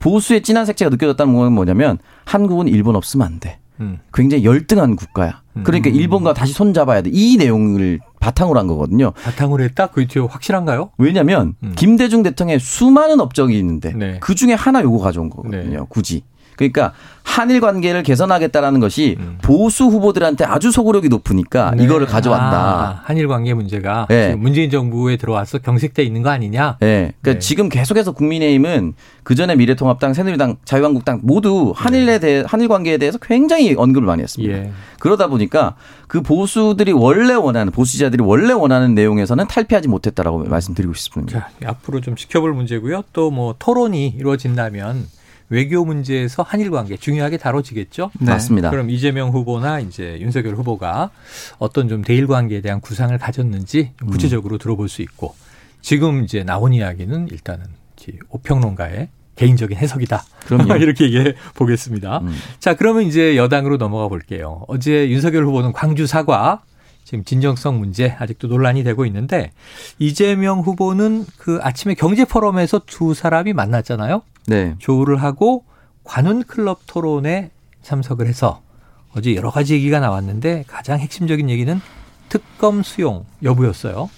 보수의 0.01 0.43
진한 0.43 0.67
색채가 0.67 0.91
느껴졌다는 0.91 1.35
건 1.35 1.53
뭐냐면 1.53 1.99
한국은 2.25 2.69
일본 2.69 2.97
없으면 2.97 3.27
안 3.27 3.41
돼. 3.41 3.59
음. 3.81 3.99
굉장히 4.13 4.45
열등한 4.45 4.97
국가야. 4.97 5.43
그러니까 5.63 5.91
음. 5.91 5.95
일본과 5.95 6.33
다시 6.35 6.53
손잡아야 6.53 7.03
돼. 7.03 7.11
이 7.13 7.37
내용을 7.37 8.01
바탕으로 8.21 8.59
한 8.59 8.67
거거든요. 8.67 9.13
바탕으로 9.13 9.63
했다? 9.65 9.89
그 9.89 10.07
뒤에 10.07 10.23
확실한가요? 10.29 10.91
왜냐하면 10.99 11.55
음. 11.63 11.73
김대중 11.77 12.23
대통령의 12.23 12.61
수많은 12.61 13.21
업적이 13.21 13.59
있는데 13.59 13.93
네. 13.93 14.19
그 14.21 14.35
중에 14.35 14.55
하나 14.55 14.83
요거 14.83 14.99
가져온 14.99 15.31
거거든요. 15.31 15.81
네. 15.81 15.87
굳이. 15.89 16.23
그러니까 16.57 16.93
한일 17.23 17.61
관계를 17.61 18.03
개선하겠다라는 18.03 18.81
것이 18.81 19.17
음. 19.19 19.39
보수 19.43 19.85
후보들한테 19.85 20.45
아주 20.45 20.71
소구력이 20.71 21.09
높으니까 21.09 21.73
네. 21.75 21.85
이거를 21.85 22.07
가져왔다. 22.07 22.57
아, 22.57 23.03
한일 23.05 23.29
관계 23.29 23.55
문제가 23.55 24.07
네. 24.09 24.35
문재인 24.35 24.71
정부에 24.71 25.17
들어와서 25.17 25.59
경색돼 25.59 26.03
있는 26.03 26.23
거 26.23 26.31
아니냐? 26.31 26.77
네. 26.81 27.13
그러니까 27.21 27.33
네. 27.33 27.39
지금 27.39 27.69
계속해서 27.69 28.13
국민의힘은 28.13 28.95
그 29.25 29.35
전에 29.35 29.57
미래통합당, 29.57 30.15
새누리당, 30.15 30.57
자유한국당 30.65 31.21
모두 31.23 31.73
한일에 31.75 32.05
네. 32.05 32.19
대해 32.19 32.45
한일 32.47 32.69
관계에 32.69 32.99
대해서 32.99 33.19
굉장히 33.19 33.75
언급을 33.75 34.07
많이 34.07 34.23
했습니다. 34.23 34.55
예. 34.57 34.71
그러다 35.01 35.27
보니까 35.27 35.75
그 36.07 36.23
보수들이 36.23 36.93
원래 36.93 37.35
원하는 37.35 37.73
보수자들이 37.73 38.23
원래 38.23 38.53
원하는 38.53 38.95
내용에서는 38.95 39.49
탈피하지 39.49 39.89
못했다라고 39.89 40.45
말씀드리고 40.45 40.95
싶습니다. 40.95 41.41
자, 41.41 41.69
앞으로 41.69 42.01
좀 42.01 42.15
지켜볼 42.17 42.53
문제고요. 42.53 43.03
또 43.13 43.35
뭐 43.35 43.55
토론이 43.59 44.15
이루어진다면 44.19 45.07
외교 45.49 45.85
문제에서 45.85 46.43
한일 46.43 46.71
관계 46.71 46.97
중요하게 46.97 47.37
다뤄지겠죠. 47.37 48.11
네. 48.21 48.31
맞습니다. 48.33 48.71
그럼 48.71 48.91
이재명 48.91 49.31
후보나 49.31 49.81
이제 49.81 50.19
윤석열 50.21 50.55
후보가 50.55 51.11
어떤 51.59 51.89
좀 51.89 52.03
대일 52.03 52.27
관계에 52.27 52.61
대한 52.61 52.81
구상을 52.81 53.17
가졌는지 53.19 53.93
구체적으로 54.11 54.57
음. 54.57 54.59
들어볼 54.59 54.89
수 54.89 55.03
있고 55.03 55.35
지금 55.83 56.25
이제 56.25 56.45
나온 56.45 56.73
이야기는 56.73 57.29
일단은 57.31 57.67
오평론가의 58.31 59.09
개인적인 59.37 59.77
해석이다. 59.77 60.25
그럼요. 60.47 60.77
이렇게 60.83 61.05
얘기해 61.05 61.35
보겠습니다. 61.55 62.19
음. 62.19 62.35
자, 62.59 62.75
그러면 62.75 63.05
이제 63.05 63.37
여당으로 63.37 63.77
넘어가 63.77 64.09
볼게요. 64.09 64.65
어제 64.69 65.09
윤석열 65.09 65.45
후보는 65.45 65.73
광주 65.73 66.07
사과 66.07 66.63
지금 67.05 67.23
진정성 67.23 67.79
문제 67.79 68.17
아직도 68.19 68.49
논란이 68.49 68.83
되고 68.83 69.05
있는데 69.07 69.53
이재명 69.99 70.61
후보는 70.61 71.27
그 71.37 71.59
아침에 71.63 71.95
경제 71.95 72.25
포럼에서 72.25 72.81
두 72.87 73.15
사람이 73.15 73.53
만났잖아요. 73.53 74.23
네. 74.47 74.75
조우를 74.79 75.23
하고 75.23 75.65
관훈 76.03 76.43
클럽 76.43 76.81
토론에 76.87 77.51
참석을 77.83 78.27
해서 78.27 78.63
어제 79.15 79.35
여러 79.35 79.51
가지 79.51 79.75
얘기가 79.75 80.01
나왔는데 80.01 80.65
가장 80.67 80.99
핵심적인 80.99 81.51
얘기는 81.51 81.81
특검 82.29 82.83
수용 82.83 83.27
여부였어요. 83.43 84.11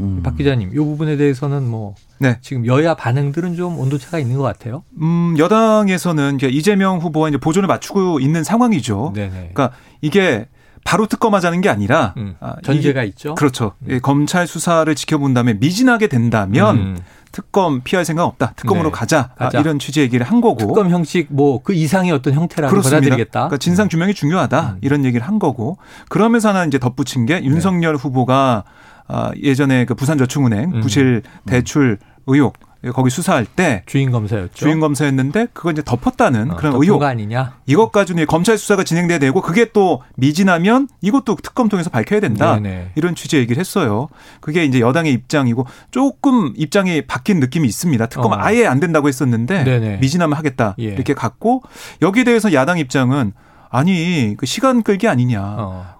음. 0.00 0.22
박 0.24 0.36
기자님, 0.36 0.70
이 0.72 0.76
부분에 0.76 1.16
대해서는 1.16 1.66
뭐 1.66 1.94
네. 2.18 2.36
지금 2.40 2.66
여야 2.66 2.94
반응들은 2.94 3.54
좀 3.54 3.78
온도차가 3.78 4.18
있는 4.18 4.36
것 4.36 4.42
같아요. 4.42 4.82
음, 5.00 5.36
여당에서는 5.38 6.38
이재명 6.42 6.98
후보와 6.98 7.28
이제 7.28 7.38
보존을 7.38 7.68
맞추고 7.68 8.18
있는 8.18 8.42
상황이죠. 8.42 9.12
네네. 9.14 9.30
그러니까 9.30 9.70
이게 10.00 10.48
바로 10.84 11.06
특검하자는 11.06 11.60
게 11.62 11.68
아니라 11.68 12.14
음, 12.18 12.36
아, 12.40 12.56
전제가 12.62 13.02
있죠. 13.04 13.34
그렇죠. 13.34 13.72
음. 13.88 13.98
검찰 14.02 14.46
수사를 14.46 14.92
지켜본 14.94 15.34
다음에 15.34 15.54
미진하게 15.54 16.06
된다면 16.08 16.76
음. 16.76 16.98
특검 17.32 17.80
피할 17.82 18.04
생각 18.04 18.24
없다. 18.26 18.52
특검으로 18.54 18.90
네. 18.90 18.92
가자. 18.92 19.30
아, 19.36 19.44
가자. 19.46 19.58
아, 19.58 19.60
이런 19.60 19.78
취지 19.80 20.00
얘기를 20.00 20.24
한 20.24 20.40
거고. 20.40 20.58
특검 20.58 20.90
형식 20.90 21.26
뭐 21.30 21.60
그 21.64 21.72
이상의 21.72 22.12
어떤 22.12 22.34
형태라고. 22.34 22.76
받아들이겠다. 22.76 23.30
그러니까 23.40 23.56
진상 23.56 23.88
규명이 23.88 24.14
중요하다. 24.14 24.60
음. 24.74 24.78
이런 24.82 25.04
얘기를 25.04 25.26
한 25.26 25.38
거고. 25.38 25.78
그러면서 26.08 26.50
하나 26.50 26.64
이제 26.64 26.78
덧붙인 26.78 27.26
게 27.26 27.42
윤석열 27.42 27.94
네. 27.96 27.98
후보가 28.00 28.64
아, 29.08 29.30
예전에 29.42 29.84
그 29.86 29.94
부산저축은행 29.94 30.74
음. 30.76 30.80
부실 30.80 31.22
대출 31.46 31.98
의혹 32.26 32.54
거기 32.92 33.10
수사할 33.10 33.46
때 33.46 33.82
주인 33.86 34.10
검사였죠. 34.10 34.52
주인 34.54 34.80
검사였는데 34.80 35.48
그거 35.52 35.70
이제 35.70 35.82
덮었다는 35.84 36.52
어, 36.52 36.56
그런 36.56 36.74
의혹 36.74 37.02
아니냐. 37.02 37.58
이것 37.66 37.92
가지고 37.92 38.24
검찰 38.26 38.58
수사가 38.58 38.84
진행돼야 38.84 39.18
되고 39.18 39.40
그게 39.40 39.66
또 39.72 40.02
미진하면 40.16 40.88
이것도 41.00 41.36
특검 41.42 41.68
통해서 41.68 41.90
밝혀야 41.90 42.20
된다. 42.20 42.54
네네. 42.56 42.92
이런 42.94 43.14
취지 43.14 43.36
얘기를 43.36 43.58
했어요. 43.60 44.08
그게 44.40 44.64
이제 44.64 44.80
여당의 44.80 45.12
입장이고 45.12 45.66
조금 45.90 46.52
입장이 46.56 47.02
바뀐 47.02 47.40
느낌이 47.40 47.66
있습니다. 47.68 48.06
특검 48.06 48.32
어. 48.32 48.36
아예 48.38 48.66
안 48.66 48.80
된다고 48.80 49.08
했었는데 49.08 49.64
네네. 49.64 49.96
미진하면 49.98 50.36
하겠다 50.36 50.74
예. 50.78 50.84
이렇게 50.84 51.14
갔고 51.14 51.62
여기에 52.02 52.24
대해서 52.24 52.52
야당 52.52 52.78
입장은 52.78 53.32
아니 53.70 54.34
그 54.36 54.46
시간 54.46 54.82
끌기 54.82 55.08
아니냐. 55.08 55.40
어. 55.42 55.94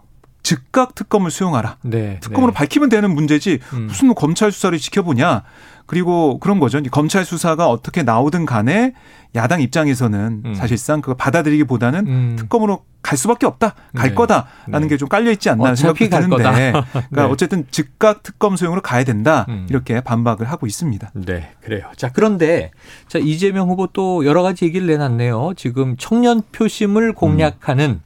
즉각 0.45 0.95
특검을 0.95 1.31
수용하라. 1.31 1.79
네, 1.83 2.21
특검으로 2.21 2.53
네. 2.53 2.55
밝히면 2.55 2.91
되는 2.91 3.13
문제지 3.13 3.61
음. 3.73 3.87
무슨 3.87 4.15
검찰 4.15 4.53
수사를 4.53 4.79
지켜보냐. 4.79 5.43
그리고 5.87 6.39
그런 6.39 6.61
거죠. 6.61 6.83
검찰 6.91 7.25
수사가 7.25 7.69
어떻게 7.69 8.03
나오든 8.03 8.47
간에 8.47 8.95
야당 9.35 9.61
입장에서는 9.61 10.43
음. 10.45 10.55
사실상 10.55 11.01
그거 11.01 11.15
받아들이기보다는 11.15 12.07
음. 12.07 12.37
특검으로 12.39 12.85
갈 13.03 13.19
수밖에 13.19 13.45
없다, 13.45 13.75
갈 13.95 14.11
네. 14.11 14.15
거다라는 14.15 14.83
네. 14.83 14.89
게좀 14.89 15.09
깔려 15.09 15.31
있지 15.31 15.51
않나 15.51 15.75
생각이 15.75 16.09
드는데, 16.09 16.73
그러니까 16.73 16.87
네. 17.13 17.23
어쨌든 17.23 17.67
즉각 17.71 18.23
특검 18.23 18.57
수용으로 18.57 18.81
가야 18.81 19.05
된다 19.05 19.45
음. 19.51 19.67
이렇게 19.69 20.01
반박을 20.01 20.51
하고 20.51 20.67
있습니다. 20.67 21.11
네, 21.13 21.51
그래요. 21.61 21.91
자 21.97 22.11
그런데 22.11 22.71
자 23.09 23.19
이재명 23.19 23.69
후보 23.69 23.89
또 23.89 24.25
여러 24.25 24.43
가지 24.43 24.65
얘기를 24.65 24.87
내놨네요. 24.87 25.53
지금 25.57 25.97
청년 25.99 26.41
표심을 26.53 27.13
공략하는 27.13 27.91
음. 27.91 28.01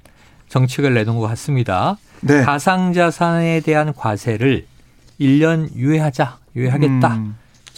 정책을 0.49 0.95
내놓은 0.95 1.19
것 1.19 1.29
같습니다. 1.29 1.97
네. 2.23 2.43
가상자산에 2.43 3.61
대한 3.61 3.93
과세를 3.95 4.67
1년 5.21 5.73
유예하자, 5.77 6.39
유예하겠다. 6.57 7.19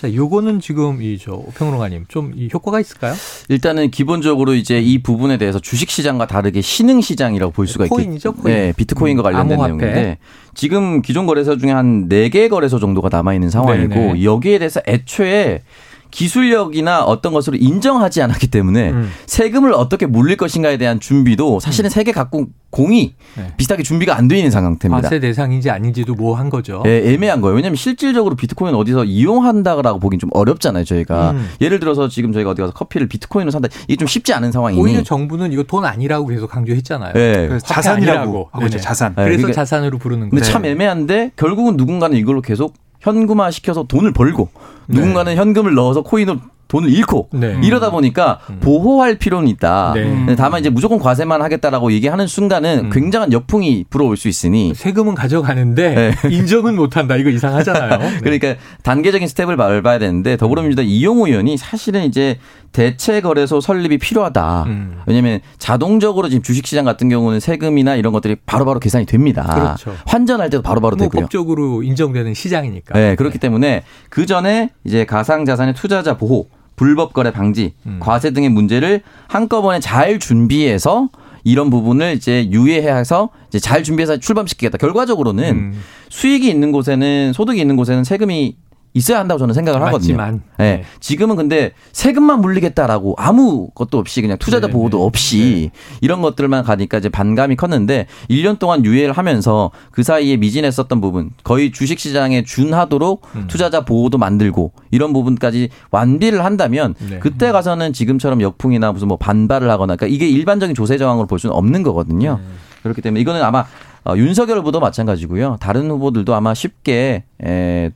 음. 0.01 0.11
자, 0.11 0.15
요거는 0.15 0.61
지금 0.61 1.03
이 1.03 1.19
저 1.21 1.43
평론가님 1.57 2.07
좀 2.09 2.33
이 2.37 2.49
효과가 2.53 2.81
있을까요? 2.81 3.15
일단은 3.49 3.91
기본적으로 3.91 4.55
이제 4.55 4.81
이 4.81 5.03
부분에 5.03 5.37
대해서 5.37 5.59
주식 5.59 5.91
시장과 5.91 6.27
다르게 6.27 6.61
신흥 6.61 7.01
시장이라고 7.01 7.53
볼 7.53 7.67
수가 7.67 7.85
있겠죠. 7.85 7.97
코인이죠, 7.97 8.33
코인. 8.35 8.55
네, 8.55 8.73
비트코인과 8.77 9.23
관련된 9.23 9.53
암호화폐. 9.61 9.77
내용인데 9.85 10.19
지금 10.55 11.03
기존 11.03 11.27
거래소 11.27 11.57
중에 11.59 11.71
한 11.71 12.09
4개 12.09 12.49
거래소 12.49 12.79
정도가 12.79 13.09
남아 13.11 13.35
있는 13.35 13.51
상황이고 13.51 13.95
네네. 13.95 14.25
여기에 14.25 14.59
대해서 14.59 14.81
애초에 14.87 15.63
기술력이나 16.11 17.05
어떤 17.05 17.33
것으로 17.33 17.57
인정하지 17.57 18.23
않았기 18.23 18.49
때문에 18.49 18.91
음. 18.91 19.11
세금을 19.27 19.73
어떻게 19.73 20.07
물릴 20.07 20.37
것인가에 20.37 20.77
대한 20.79 21.01
준비도 21.01 21.61
사실은 21.61 21.91
세계 21.91 22.13
각국 22.13 22.51
공이 22.71 23.15
네. 23.37 23.53
비슷하게 23.57 23.83
준비가 23.83 24.17
안 24.17 24.29
돼 24.29 24.37
있는 24.37 24.51
상태입니다. 24.53 25.03
과세 25.09 25.19
대상인지 25.19 25.71
아닌지도 25.71 26.15
모호한 26.15 26.51
거죠. 26.51 26.83
예, 26.87 27.13
애매한 27.13 27.41
거예요. 27.41 27.57
왜냐하면 27.57 27.75
실질적으로 27.77 28.37
비트코인 28.37 28.75
어디서 28.77 29.05
이용한다라고 29.05 29.99
보긴 29.99 30.21
좀 30.21 30.31
어렵잖아요, 30.33 30.85
저희가. 30.85 31.33
음. 31.33 31.49
예를 31.61 31.81
들어서 31.81 32.09
지금 32.09 32.33
저희가 32.33 32.51
어디 32.51 32.61
가서 32.63 32.73
커피를 32.73 33.09
비트코인으로 33.09 33.51
산다. 33.51 33.69
이게 33.89 33.97
좀 33.97 34.07
쉽지 34.07 34.33
않은 34.35 34.53
상황이니. 34.53 34.81
오히려 34.81 35.03
정부는 35.03 35.53
이거 35.53 35.65
돈 35.65 35.85
아니라고 35.85 36.29
계속 36.29 36.49
강조했잖아요. 36.49 37.13
예. 37.17 37.47
그래서 37.49 37.67
화폐 37.67 37.75
자산이라고. 37.83 38.51
하고 38.53 38.65
있죠. 38.67 38.71
네네. 38.77 38.81
자산. 38.83 39.15
네, 39.17 39.25
그래서 39.25 39.39
그러니까- 39.39 39.53
자산으로 39.65 39.99
부르는 39.99 40.31
근데 40.31 40.41
거예요. 40.43 40.53
참 40.53 40.65
애매한데 40.65 41.33
결국은 41.35 41.77
누군가는 41.77 42.17
이걸로 42.17 42.41
계속 42.41 42.75
현금화 43.01 43.51
시켜서 43.51 43.85
돈을 43.85 44.13
벌고 44.13 44.49
네. 44.87 45.01
누군가는 45.01 45.35
현금을 45.37 45.75
넣어서 45.75 46.03
코인으로 46.03 46.39
돈을 46.71 46.89
잃고 46.89 47.31
네. 47.33 47.59
이러다 47.65 47.91
보니까 47.91 48.39
보호할 48.61 49.17
필요는 49.17 49.49
있다. 49.49 49.93
네. 49.95 50.05
근데 50.05 50.37
다만 50.37 50.61
이제 50.61 50.71
무조건 50.71 51.01
과세만 51.01 51.43
하겠다라고 51.43 51.91
얘기하는 51.93 52.29
순간은 52.29 52.85
음. 52.85 52.91
굉장한 52.91 53.33
역풍이 53.33 53.87
불어올 53.91 54.17
수 54.17 54.29
있으니 54.29 54.73
세금은 54.75 55.17
가져가는데 55.17 56.15
네. 56.15 56.15
인정은 56.31 56.77
못한다. 56.77 57.17
이거 57.17 57.29
이상하잖아요. 57.29 57.99
네. 57.99 58.19
그러니까 58.23 58.55
단계적인 58.85 59.27
스텝을 59.27 59.57
밟아야 59.57 59.99
되는데 59.99 60.37
더불어민주당 60.37 60.87
이용호 60.87 61.27
의원이 61.27 61.57
사실은 61.57 62.05
이제 62.05 62.39
대체 62.73 63.21
거래소 63.21 63.61
설립이 63.61 63.99
필요하다. 63.99 64.65
음. 64.67 65.01
왜냐하면 65.07 65.41
자동적으로 65.59 66.29
지금 66.29 66.43
주식시장 66.43 66.85
같은 66.85 67.09
경우는 67.09 67.41
세금이나 67.41 67.97
이런 67.97 68.13
것들이 68.13 68.37
바로바로 68.47 68.79
계산이 68.81 69.07
됩니다. 69.07 69.43
그렇죠. 69.43 69.97
환전할 70.07 70.51
때도 70.51 70.63
바로바로 70.63 70.97
뭐 70.97 71.07
되고요. 71.07 71.23
법적으로 71.23 71.83
인정되는 71.83 72.35
시장이니까. 72.35 72.99
네, 72.99 73.17
그렇기 73.17 73.39
때문에 73.39 73.83
그 74.09 74.27
전에 74.27 74.71
이제 74.85 75.05
가상자산의 75.05 75.75
투자자 75.75 76.17
보호, 76.17 76.49
불법 76.77 77.13
거래 77.13 77.33
방지, 77.33 77.75
음. 77.87 77.99
과세 78.01 78.31
등의 78.31 78.51
문제를 78.51 79.03
한꺼번에 79.27 79.81
잘 79.81 80.19
준비해서 80.19 81.09
이런 81.43 81.71
부분을 81.71 82.15
이제 82.15 82.49
유예해서 82.51 83.31
이제 83.49 83.59
잘 83.59 83.83
준비해서 83.83 84.19
출범시키겠다. 84.19 84.79
결과적으로는 84.79 85.45
음. 85.51 85.81
수익이 86.09 86.49
있는 86.49 86.71
곳에는 86.71 87.33
소득이 87.33 87.61
있는 87.61 87.77
곳에는 87.77 88.05
세금이 88.05 88.57
있어야 88.93 89.21
한다고 89.21 89.39
저는 89.39 89.55
생각을 89.55 89.81
하거든요. 89.83 90.17
맞지만, 90.17 90.43
네. 90.59 90.77
네. 90.77 90.85
지금은 90.99 91.37
근데 91.37 91.73
세금만 91.93 92.41
물리겠다라고 92.41 93.15
아무 93.19 93.69
것도 93.75 93.99
없이 93.99 94.21
그냥 94.21 94.37
투자자 94.39 94.67
네, 94.67 94.73
보호도 94.73 94.99
네. 94.99 95.05
없이 95.05 95.71
이런 96.01 96.23
것들만 96.23 96.65
가니까 96.65 96.99
이제 96.99 97.09
반감이 97.09 97.57
컸는데 97.57 98.07
1년 98.29 98.59
동안 98.59 98.85
유예를 98.85 99.13
하면서 99.13 99.71
그 99.93 100.03
사이에 100.03 100.37
미진했었던 100.37 101.01
부분 101.01 101.31
거의 101.45 101.71
주식 101.71 102.01
시장에 102.01 102.43
준하도록 102.43 103.27
음. 103.37 103.45
투자자 103.47 103.85
보호도 103.85 104.19
만들고 104.19 104.73
이런 104.91 105.13
부분까지 105.13 105.69
완비를 105.93 106.45
한다면 106.45 106.95
네. 106.99 107.21
그때 107.21 107.53
가서는 107.53 107.93
지금처럼 107.93 108.41
역풍이나 108.41 108.91
무슨 108.93 109.07
뭐 109.07 109.17
반발을 109.17 109.71
하거나 109.71 109.95
그러니까 109.95 110.15
이게 110.15 110.29
일반적인 110.29 110.75
조세 110.75 110.99
저항으로 110.99 111.29
볼 111.29 111.39
수는 111.39 111.55
없는 111.55 111.85
거거든요. 111.85 112.41
네. 112.43 112.45
그렇기 112.83 113.03
때문에 113.03 113.21
이거는 113.21 113.43
아마 113.43 113.67
어, 114.05 114.17
윤석열 114.17 114.59
후보도 114.59 114.81
마찬가지고요. 114.81 115.59
다른 115.61 115.91
후보들도 115.91 116.35
아마 116.35 116.55
쉽게 116.55 117.25
에, 117.45 117.91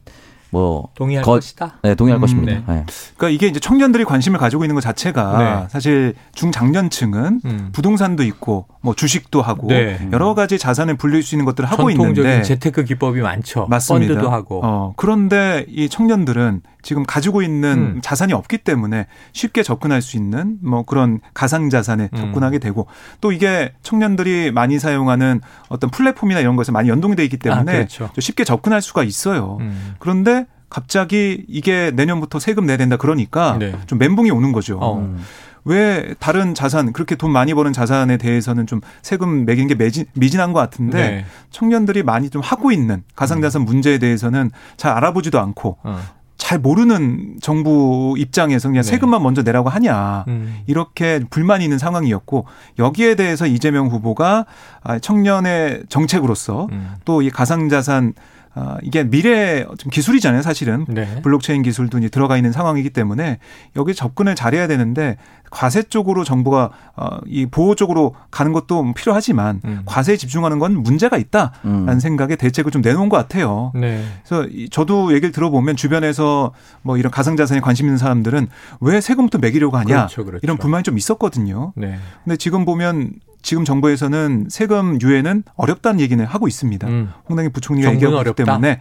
뭐 0.55 0.89
동의할 0.95 1.25
거- 1.25 1.33
것이다. 1.33 1.79
네, 1.83 1.97
동의할 1.97 2.19
음, 2.19 2.21
것입니다. 2.21 2.53
네. 2.53 2.59
네. 2.67 2.85
그러니까 3.17 3.29
이게 3.35 3.49
이제 3.49 3.59
청년들이 3.59 4.05
관심을 4.05 4.39
가지고 4.39 4.63
있는 4.65 4.77
것 4.77 4.81
자체가 4.83 5.39
네. 5.63 5.69
사실 5.69 6.15
중장년층은 6.35 7.41
음. 7.45 7.69
부동산도 7.73 8.23
있고 8.23 8.67
뭐 8.85 8.95
주식도 8.95 9.41
하고 9.41 9.69
네. 9.69 9.99
여러 10.13 10.35
가지 10.35 10.59
자산을 10.59 10.99
불릴 10.99 11.23
수 11.23 11.35
있는 11.35 11.47
것들을 11.47 11.67
하고 11.67 11.89
전통적인 11.89 12.31
있는데 12.31 12.43
재테크 12.43 12.85
기법이 12.85 13.23
많죠. 13.23 13.67
맞습니다. 13.71 14.13
펀드도 14.13 14.31
하고. 14.31 14.61
어, 14.63 14.93
그런데 14.99 15.65
이 15.71 15.89
청년들은 15.89 16.61
지금 16.83 17.03
가지고 17.03 17.41
있는 17.41 17.95
음. 17.97 18.01
자산이 18.03 18.35
없기 18.35 18.59
때문에 18.59 19.07
쉽게 19.33 19.63
접근할 19.63 20.03
수 20.03 20.19
있는 20.19 20.59
뭐 20.63 20.83
그런 20.83 21.21
가상 21.33 21.71
자산에 21.71 22.11
음. 22.13 22.17
접근하게 22.17 22.59
되고 22.59 22.87
또 23.23 23.33
이게 23.33 23.73
청년들이 23.83 24.53
많이 24.53 24.79
사용하는 24.79 25.41
어떤 25.71 25.89
플랫폼이나 25.89 26.41
이런 26.41 26.55
것에 26.55 26.71
많이 26.71 26.91
연동이 26.91 27.17
돼 27.17 27.25
있기 27.25 27.39
때문에 27.39 27.73
아, 27.73 27.75
그렇죠. 27.77 28.11
좀 28.13 28.21
쉽게 28.21 28.45
접근할 28.45 28.83
수가 28.83 29.03
있어요. 29.03 29.57
음. 29.61 29.95
그런데 29.99 30.45
갑자기 30.69 31.45
이게 31.49 31.91
내년부터 31.95 32.39
세금 32.39 32.67
내야 32.67 32.77
된다 32.77 32.97
그러니까 32.99 33.57
네. 33.59 33.73
좀 33.87 33.99
멘붕이 33.99 34.31
오는 34.31 34.53
거죠. 34.53 34.79
어. 34.83 35.17
왜 35.65 36.15
다른 36.19 36.55
자산 36.55 36.93
그렇게 36.93 37.15
돈 37.15 37.31
많이 37.31 37.55
버는 37.55 37.73
자산에 37.73 38.17
대해서는 38.17 38.67
좀 38.67 38.81
세금 39.03 39.45
매긴 39.45 39.67
게 39.67 39.75
매진, 39.75 40.05
미진한 40.15 40.53
것 40.53 40.61
같은데 40.61 40.99
네. 40.99 41.25
청년들이 41.51 42.03
많이 42.03 42.31
좀 42.31 42.43
하고 42.43 42.71
있는 42.71 43.03
가상자산 43.17 43.63
문제에 43.63 43.99
대해서는 43.99 44.51
잘 44.77 44.93
알아보지도 44.93 45.41
않고 45.41 45.79
어. 45.83 46.01
잘 46.37 46.59
모르는 46.59 47.37
정부 47.41 48.15
입장에서 48.19 48.69
그냥 48.69 48.83
네. 48.83 48.91
세금만 48.91 49.23
먼저 49.23 49.43
내라고 49.43 49.71
하냐 49.71 50.25
음. 50.29 50.59
이렇게 50.67 51.21
불만이 51.31 51.65
있는 51.65 51.79
상황이었고 51.79 52.47
여기에 52.79 53.15
대해서 53.15 53.47
이재명 53.47 53.89
후보가 53.89 54.45
아, 54.83 54.99
청년의 54.99 55.85
정책으로서 55.89 56.69
음. 56.73 56.97
또이 57.07 57.31
가상자산 57.31 58.13
아, 58.57 58.77
이게 58.83 59.03
미래 59.03 59.65
좀 59.79 59.91
기술이잖아요, 59.91 60.43
사실은. 60.43 60.85
네. 60.89 61.21
블록체인 61.23 61.63
기술도 61.63 61.99
이제 61.99 62.09
들어가 62.09 62.37
있는 62.37 62.53
상황이기 62.53 62.91
때문에 62.91 63.39
여기 63.77 63.95
접근을 63.95 64.37
잘해야 64.37 64.69
되는데 64.69 65.17
과세 65.51 65.83
쪽으로 65.83 66.23
정부가 66.25 66.71
어, 66.97 67.19
이 67.27 67.47
보호 67.47 67.75
쪽으로 67.75 68.15
가는 68.31 68.53
것도 68.53 68.95
필요하지만 68.95 69.61
음. 69.65 69.83
과세에 69.87 70.17
집중하는 70.17 70.59
건 70.61 70.83
문제가 70.83 71.17
있다라는 71.17 71.89
음. 71.89 72.01
생각에 72.01 72.37
대책을 72.37 72.71
좀 72.71 72.81
내놓은 72.83 73.09
것 73.09 73.17
같아요. 73.17 73.73
네. 73.75 74.05
그래서 74.25 74.47
이- 74.49 74.69
저도 74.69 75.13
얘기를 75.13 75.33
들어보면 75.33 75.75
주변에서 75.77 76.53
뭐 76.83 76.97
이런 76.97 77.11
가상자산에 77.11 77.61
관심 77.61 77.87
있는 77.87 77.99
사람들은 77.99 78.49
왜 78.81 79.01
세금부터 79.01 79.39
매기려고 79.39 79.77
하냐 79.79 79.95
그렇죠, 80.07 80.25
그렇죠. 80.25 80.41
이런 80.45 80.59
불만이 80.59 80.83
좀 80.85 80.97
있었거든요. 80.97 81.73
네. 81.77 81.99
근데 82.25 82.37
지금 82.37 82.65
보면 82.65 83.13
지금 83.45 83.65
정부에서는 83.65 84.47
세금 84.49 84.99
유예는 85.01 85.45
어렵다는 85.55 86.01
얘기는 86.01 86.25
하고 86.25 86.49
있습니다. 86.49 86.89
음. 86.89 87.11
홍당기 87.29 87.53
부총리가 87.53 87.93
얘기하고 87.93 88.17
있기 88.17 88.43
어렵다? 88.43 88.43
네. 88.59 88.81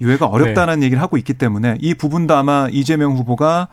유예가 0.00 0.26
어렵다는 0.26 0.82
얘기를 0.82 1.00
하고 1.00 1.16
있기 1.16 1.34
때문에 1.34 1.78
이 1.80 1.94
부분도 1.94 2.34
아마 2.34 2.68
이재명 2.70 3.16
후보가 3.16 3.68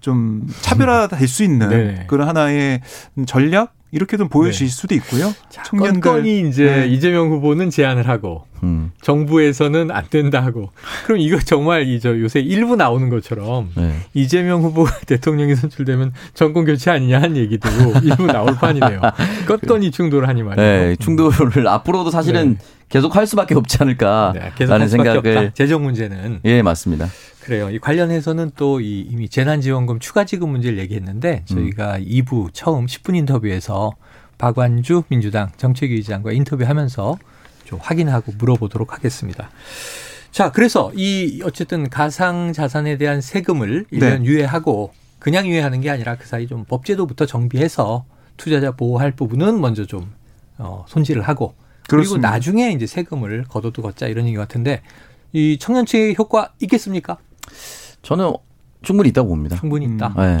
좀 0.00 0.46
차별화될 0.60 1.26
수 1.26 1.42
있는 1.42 1.70
네. 1.70 2.04
그런 2.08 2.28
하나의 2.28 2.82
전략 3.26 3.74
이렇게 3.92 4.16
좀 4.16 4.28
보여질 4.28 4.68
수도 4.70 4.94
있고요. 4.94 5.34
자, 5.48 5.62
청년들 5.64 6.00
건건이 6.00 6.48
이제 6.48 6.64
네. 6.64 6.86
이재명 6.88 7.30
후보는 7.30 7.70
제안을 7.70 8.08
하고 8.08 8.44
음. 8.62 8.92
정부에서는 9.02 9.90
안 9.90 10.04
된다 10.10 10.44
하고 10.44 10.70
그럼 11.06 11.20
이거 11.20 11.38
정말 11.38 11.88
이저 11.88 12.18
요새 12.20 12.40
일부 12.40 12.76
나오는 12.76 13.08
것처럼 13.08 13.70
네. 13.74 13.94
이재명 14.14 14.62
후보가 14.62 15.00
대통령이 15.06 15.56
선출되면 15.56 16.12
정권 16.34 16.64
교체 16.64 16.90
아니냐 16.90 17.20
한 17.20 17.36
얘기도 17.36 17.68
일부 18.04 18.26
나올 18.26 18.54
판이네요. 18.56 19.00
껐건이 19.46 19.92
충돌하니 19.92 20.42
말이에요. 20.42 20.86
네, 20.88 20.96
충돌을 20.96 21.66
앞으로도 21.68 22.10
사실은 22.10 22.54
네. 22.54 22.64
계속 22.88 23.16
할 23.16 23.26
수밖에 23.26 23.54
없지 23.54 23.78
네, 23.78 23.84
않을까라는 23.84 24.50
계속 24.56 24.72
할 24.72 24.88
수밖에 24.88 25.08
없다. 25.10 25.22
생각을 25.22 25.52
재정 25.54 25.82
문제는 25.84 26.40
예 26.44 26.60
맞습니다. 26.62 27.06
그래요. 27.50 27.68
이 27.68 27.80
관련해서는 27.80 28.52
또 28.54 28.80
이 28.80 29.00
이미 29.00 29.28
재난지원금 29.28 29.98
추가 29.98 30.24
지급 30.24 30.48
문제를 30.50 30.78
얘기했는데 30.78 31.42
저희가 31.46 31.98
2부 31.98 32.50
처음 32.52 32.86
10분 32.86 33.16
인터뷰에서 33.16 33.90
박완주 34.38 35.02
민주당 35.08 35.50
정책위 35.56 35.96
의장과 35.96 36.30
인터뷰하면서 36.30 37.18
좀 37.64 37.78
확인하고 37.82 38.32
물어보도록 38.38 38.94
하겠습니다. 38.94 39.50
자, 40.30 40.52
그래서 40.52 40.92
이 40.94 41.42
어쨌든 41.44 41.90
가상 41.90 42.52
자산에 42.52 42.96
대한 42.98 43.20
세금을 43.20 43.86
1년 43.92 44.20
네. 44.20 44.24
유예하고 44.24 44.92
그냥 45.18 45.48
유예하는 45.48 45.80
게 45.80 45.90
아니라 45.90 46.14
그 46.14 46.28
사이 46.28 46.46
좀 46.46 46.64
법제도부터 46.64 47.26
정비해서 47.26 48.04
투자자 48.36 48.70
보호할 48.70 49.10
부분은 49.10 49.60
먼저 49.60 49.84
좀 49.86 50.12
어, 50.56 50.84
손질을 50.86 51.22
하고 51.22 51.54
그리고 51.88 52.02
그렇습니다. 52.02 52.30
나중에 52.30 52.70
이제 52.70 52.86
세금을 52.86 53.46
걷어도 53.48 53.82
걷자 53.82 54.06
이런 54.06 54.26
얘기 54.26 54.36
같은데 54.36 54.82
이 55.32 55.58
청년층의 55.58 56.14
효과 56.16 56.52
있겠습니까? 56.60 57.18
저는 58.02 58.34
충분히 58.82 59.10
있다고 59.10 59.28
봅니다. 59.28 59.56
충분히 59.58 59.86
있다. 59.86 60.14
음. 60.16 60.40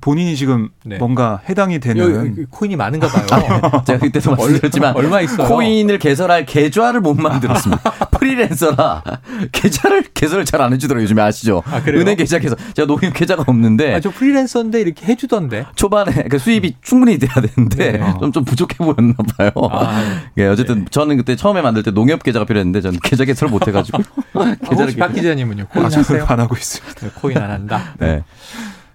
본인이 0.00 0.36
지금 0.36 0.68
네. 0.84 0.98
뭔가 0.98 1.40
해당이 1.48 1.78
되는 1.80 2.46
코인이 2.50 2.76
많은가 2.76 3.08
봐요. 3.08 3.82
제가 3.86 3.98
그때도 4.00 4.32
말씀드렸지만 4.32 4.94
얼마 4.96 5.20
있어요? 5.22 5.48
코인을 5.48 5.98
개설할 5.98 6.44
계좌를 6.44 7.00
못 7.00 7.14
만들었습니다. 7.14 7.90
프리랜서라 8.18 9.02
계좌를 9.52 10.04
개설을 10.12 10.44
잘 10.44 10.58
안 10.58 10.72
해주더라고요. 10.72 11.04
요즘에 11.04 11.22
아시죠? 11.22 11.62
아, 11.66 11.80
은행 11.86 12.16
계좌 12.16 12.40
개설. 12.40 12.58
제가 12.74 12.86
농협 12.86 13.14
계좌가 13.14 13.44
없는데. 13.46 13.94
아, 13.94 14.00
저 14.00 14.10
프리랜서인데 14.10 14.80
이렇게 14.80 15.06
해주던데. 15.06 15.66
초반에 15.76 16.24
그 16.24 16.36
수입이 16.38 16.74
충분히 16.82 17.16
돼야 17.18 17.32
되는데 17.34 17.92
네. 17.92 18.14
좀, 18.18 18.32
좀 18.32 18.44
부족해 18.44 18.76
보였나 18.78 19.14
봐요. 19.36 19.50
아, 19.70 20.02
네. 20.34 20.46
어쨌든 20.48 20.84
저는 20.90 21.16
그때 21.16 21.36
처음에 21.36 21.62
만들 21.62 21.84
때 21.84 21.92
농협 21.92 22.24
계좌가 22.24 22.44
필요했는데 22.44 22.80
저는 22.80 22.98
계좌 23.04 23.24
개설을 23.24 23.52
못 23.52 23.66
해가지고. 23.68 24.02
계좌를 24.68 24.96
박 24.96 25.14
기자님은요? 25.14 25.66
코인 25.68 25.86
아, 25.86 25.88
하세요? 25.88 26.24
안 26.28 26.40
하고 26.40 26.56
있습니다. 26.56 27.00
네, 27.00 27.10
코인 27.14 27.38
안 27.38 27.50
한다. 27.52 27.77
네. 27.98 28.22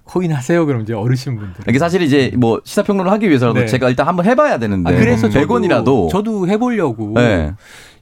코인 0.06 0.32
하세요 0.32 0.66
그럼 0.66 0.82
이제 0.82 0.94
어르신 0.94 1.38
분들. 1.38 1.64
이게 1.68 1.80
사실 1.80 2.02
이제 2.02 2.32
뭐 2.38 2.62
시사평론을 2.64 3.12
하기 3.14 3.28
위해서라도 3.28 3.62
네. 3.62 3.66
제가 3.66 3.90
일단 3.90 4.08
한번 4.08 4.26
해봐야 4.26 4.60
되는데. 4.60 4.94
아, 4.94 4.98
그래서 4.98 5.28
100원이라도 5.30 6.10
저도 6.10 6.48
해보려고. 6.48 7.14
네. 7.16 7.54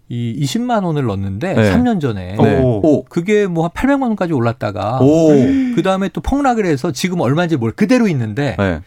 이 0.09 0.37
20만 0.43 0.83
원을 0.83 1.05
넣었는데 1.05 1.53
네. 1.53 1.71
3년 1.73 2.01
전에 2.01 2.35
네. 2.35 2.59
오. 2.61 3.05
그게 3.05 3.47
뭐 3.47 3.63
한 3.63 3.71
800만 3.71 4.01
원까지 4.03 4.33
올랐다가 4.33 4.99
그 4.99 5.81
다음에 5.85 6.09
또 6.09 6.19
폭락을 6.19 6.65
해서 6.65 6.91
지금 6.91 7.21
얼마인지 7.21 7.55
뭘 7.55 7.71
그대로 7.71 8.09
있는데 8.09 8.57
네. 8.59 8.81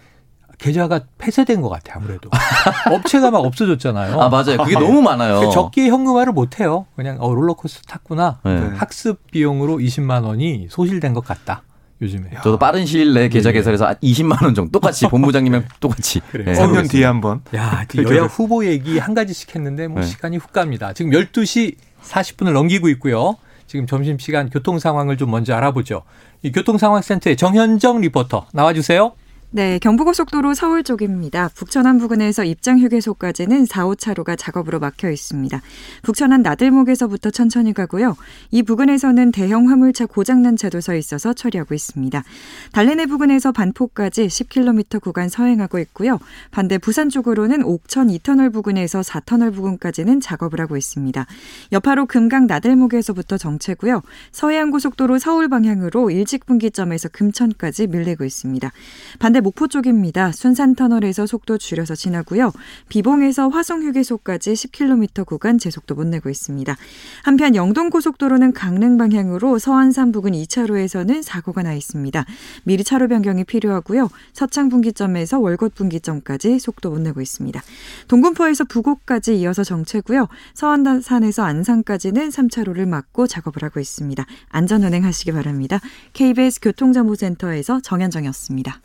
계좌가 0.59 1.01
폐쇄된 1.17 1.63
것 1.63 1.71
같아요 1.71 1.97
아무래도 1.97 2.29
업체가 2.93 3.31
막 3.31 3.39
없어졌잖아요. 3.39 4.21
아 4.21 4.29
맞아요. 4.29 4.59
그게 4.59 4.75
너무 4.75 5.01
많아요. 5.01 5.49
적기 5.51 5.89
현금화를 5.89 6.33
못 6.35 6.61
해요. 6.61 6.85
그냥 6.95 7.17
어, 7.21 7.33
롤러코스터 7.35 7.83
탔구나. 7.89 8.41
네. 8.45 8.71
학습 8.77 9.31
비용으로 9.31 9.79
20만 9.79 10.25
원이 10.25 10.67
소실된 10.69 11.15
것 11.15 11.25
같다. 11.25 11.63
요즘에. 12.03 12.31
저도 12.43 12.59
빠른 12.59 12.87
시일 12.87 13.15
내에 13.15 13.29
계좌 13.29 13.51
네. 13.51 13.55
개설해서 13.55 13.87
20만 14.03 14.43
원 14.43 14.55
정도 14.55 14.71
똑같이 14.73 15.07
본부장님이랑 15.09 15.65
똑같이. 15.81 16.21
그래. 16.31 16.45
네. 16.45 16.53
3년 16.55 16.91
뒤에 16.91 17.05
한번. 17.05 17.43
야, 17.55 17.87
여야 17.97 18.25
후보 18.25 18.67
얘기 18.67 18.99
한 18.99 19.15
가지씩 19.15 19.55
했는데 19.55 19.87
뭐 19.87 20.01
네. 20.01 20.07
시간이 20.07 20.39
훅 20.39 20.53
갑니다. 20.53 20.93
지금 20.93 21.13
12시 21.13 21.77
40분을 22.03 22.53
넘기고 22.53 22.89
있고요. 22.91 23.37
지금 23.67 23.87
점심 23.87 24.19
시간 24.19 24.51
교통 24.51 24.79
상황을 24.79 25.17
좀 25.17 25.31
먼저 25.31 25.55
알아보죠. 25.55 26.03
이 26.43 26.53
교통 26.53 26.79
상황 26.79 27.01
센터의 27.01 27.37
정현정 27.37 28.01
리포터 28.03 28.47
나와 28.53 28.73
주세요. 28.75 29.13
네, 29.57 29.79
경부고속도로 29.79 30.53
서울 30.55 30.83
쪽입니다. 30.83 31.49
북천안 31.55 31.99
부근에서 31.99 32.43
입장 32.43 32.81
휴게소까지는 32.81 33.67
4, 33.67 33.85
5차로가 33.85 34.37
작업으로 34.37 34.81
막혀 34.81 35.13
있습니다. 35.13 35.63
북천안 36.03 36.43
나들목에서부터 36.43 37.31
천천히 37.31 37.73
가고요. 37.73 38.17
이 38.51 38.65
부근에서는 38.65 39.31
대형 39.31 39.71
화물차 39.71 40.07
고장난 40.07 40.57
차도 40.57 40.81
서 40.81 40.97
있어서 40.97 41.33
처리하고 41.33 41.73
있습니다. 41.73 42.25
달래내 42.73 43.07
부근에서 43.07 43.53
반포까지 43.53 44.27
10km 44.27 45.01
구간 45.01 45.29
서행하고 45.29 45.79
있고요. 45.79 46.19
반대 46.51 46.77
부산 46.77 47.09
쪽으로는 47.09 47.63
옥천 47.63 48.09
2터널 48.09 48.53
부근에서 48.53 49.03
4터널 49.03 49.55
부근까지는 49.55 50.19
작업을 50.21 50.61
하고 50.61 50.77
있습니다. 50.77 51.27
여파로 51.71 52.07
금강 52.07 52.49
나들목에서부터 52.49 53.39
정체고요. 53.39 54.03
서해안 54.33 54.73
고속도로 54.73 55.21
서울 55.21 55.49
방향으로 55.49 56.11
일직 56.11 56.45
분기점에서 56.45 57.09
금천까지 57.11 57.87
밀리고 57.87 58.25
있습니다. 58.25 58.73
반대 59.21 59.44
목포 59.45 59.69
쪽입니다. 59.69 60.33
순산터널에서 60.33 61.27
속도 61.27 61.59
줄여서 61.59 61.95
지나고요. 61.95 62.51
비봉에서 62.89 63.49
화성휴게소까지 63.49 64.55
10km 64.55 65.27
구간 65.27 65.59
제속도 65.59 65.95
못 65.95 66.07
내고 66.07 66.31
있습니다. 66.31 66.75
한편 67.23 67.55
영동고속도로는 67.55 68.55
강릉 68.55 68.97
방향으로 68.97 69.59
서안산 69.59 70.13
부근 70.13 70.33
2차로에서는 70.33 71.23
사고가 71.23 71.63
나 71.63 71.75
있습니다. 71.75 72.25
미리 72.65 72.83
차로 72.85 73.09
변경이 73.09 73.45
필요하고요. 73.45 74.09
서창 74.33 74.71
분기점에서 74.71 75.39
월곶 75.39 75.75
분기점까지 75.75 76.59
속도 76.59 76.91
못 76.91 77.01
내고 77.01 77.21
있습니다. 77.21 77.61
동군포에서 78.09 78.65
부곡까지 78.65 79.39
이어서 79.41 79.63
정체고요. 79.63 80.27
서안산에서 80.55 81.43
안산까지는 81.43 82.31
3차로를 82.31 82.89
막고 82.89 83.27
작업을 83.27 83.63
하고 83.63 83.79
있습니다. 83.79 84.25
안전 84.49 84.85
운행하시기 84.85 85.33
바랍니다. 85.33 85.81
KBS 86.15 86.61
교통정보센터에서 86.61 87.81
정현정이었습니다. 87.83 88.81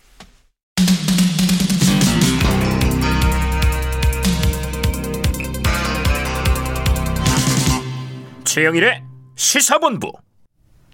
최영일의 8.59 9.03
시사본부. 9.35 10.11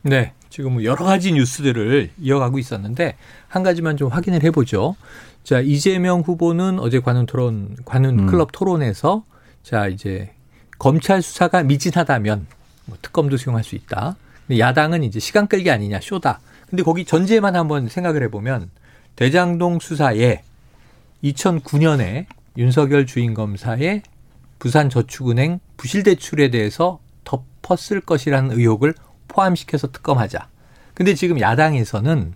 네, 0.04 0.34
지금 0.52 0.74
뭐 0.74 0.84
여러 0.84 1.04
가지 1.04 1.32
뉴스들을 1.32 2.12
이어가고 2.20 2.60
있었는데 2.60 3.18
한 3.48 3.64
가지만 3.64 3.98
좀 3.98 4.10
확인을 4.10 4.44
해보죠. 4.44 4.96
자 5.44 5.62
이재명 5.62 6.22
후보는 6.22 6.78
어제 6.78 7.00
관훈 7.00 7.26
토론, 7.26 7.76
관훈 7.84 8.20
음. 8.20 8.28
클럽 8.28 8.52
토론에서 8.52 9.24
자 9.64 9.88
이제 9.88 10.32
검찰 10.78 11.24
수사가 11.24 11.64
미진하다면 11.64 12.46
뭐 12.86 12.98
특검도 13.02 13.38
수용할 13.38 13.64
수 13.64 13.74
있다. 13.74 14.16
야당은 14.56 15.04
이제 15.04 15.20
시간 15.20 15.48
끌기 15.48 15.72
아니냐 15.72 16.02
쇼다. 16.04 16.42
근데 16.70 16.84
거기 16.84 17.04
전제만 17.04 17.56
한번 17.56 17.90
생각을 17.90 18.22
해보면 18.26 18.70
대장동 19.16 19.80
수사에 19.80 20.44
2009년에 21.24 22.28
윤석열 22.58 23.08
주인검사의 23.08 24.04
부산저축은행 24.60 25.60
부실대출에 25.78 26.52
대해서 26.52 27.00
덮었을 27.26 28.02
것이라는 28.02 28.52
의혹을 28.58 28.94
포함시켜서 29.28 29.92
특검하자. 29.92 30.48
근데 30.94 31.14
지금 31.14 31.40
야당에서는 31.42 32.34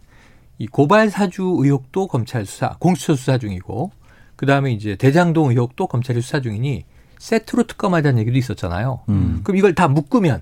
이 0.58 0.68
고발 0.68 1.10
사주 1.10 1.56
의혹도 1.60 2.08
검찰 2.08 2.46
수사, 2.46 2.76
공수처 2.80 3.16
수사 3.16 3.38
중이고, 3.38 3.92
그 4.36 4.46
다음에 4.46 4.74
이제 4.74 4.96
대장동 4.98 5.52
의혹도 5.52 5.88
검찰이 5.88 6.22
수사 6.22 6.42
중이니 6.42 6.84
세트로 7.18 7.64
특검하자는 7.64 8.20
얘기도 8.20 8.38
있었잖아요. 8.38 9.02
음. 9.10 9.42
그럼 9.44 9.58
이걸 9.58 9.76
다 9.76 9.88
묶으면 9.88 10.42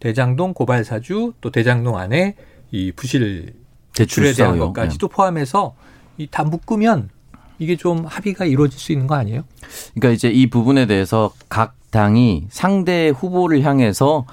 대장동 0.00 0.54
고발 0.54 0.84
사주 0.84 1.34
또 1.40 1.50
대장동 1.50 1.96
안에 1.98 2.34
이 2.72 2.90
부실 2.92 3.54
대출에 3.94 4.32
대한 4.32 4.58
것까지도 4.58 5.08
네. 5.08 5.14
포함해서 5.14 5.74
이 6.18 6.26
다 6.26 6.44
묶으면 6.44 7.10
이게 7.62 7.76
좀 7.76 8.04
합의가 8.04 8.44
이루어질 8.44 8.78
수 8.80 8.90
있는 8.90 9.06
거 9.06 9.14
아니에요? 9.14 9.44
그러니까 9.94 10.14
이제 10.14 10.28
이 10.28 10.50
부분에 10.50 10.86
대해서 10.86 11.32
각 11.48 11.76
당이 11.90 12.46
상대 12.50 13.10
후보를 13.10 13.62
향해서 13.62 14.26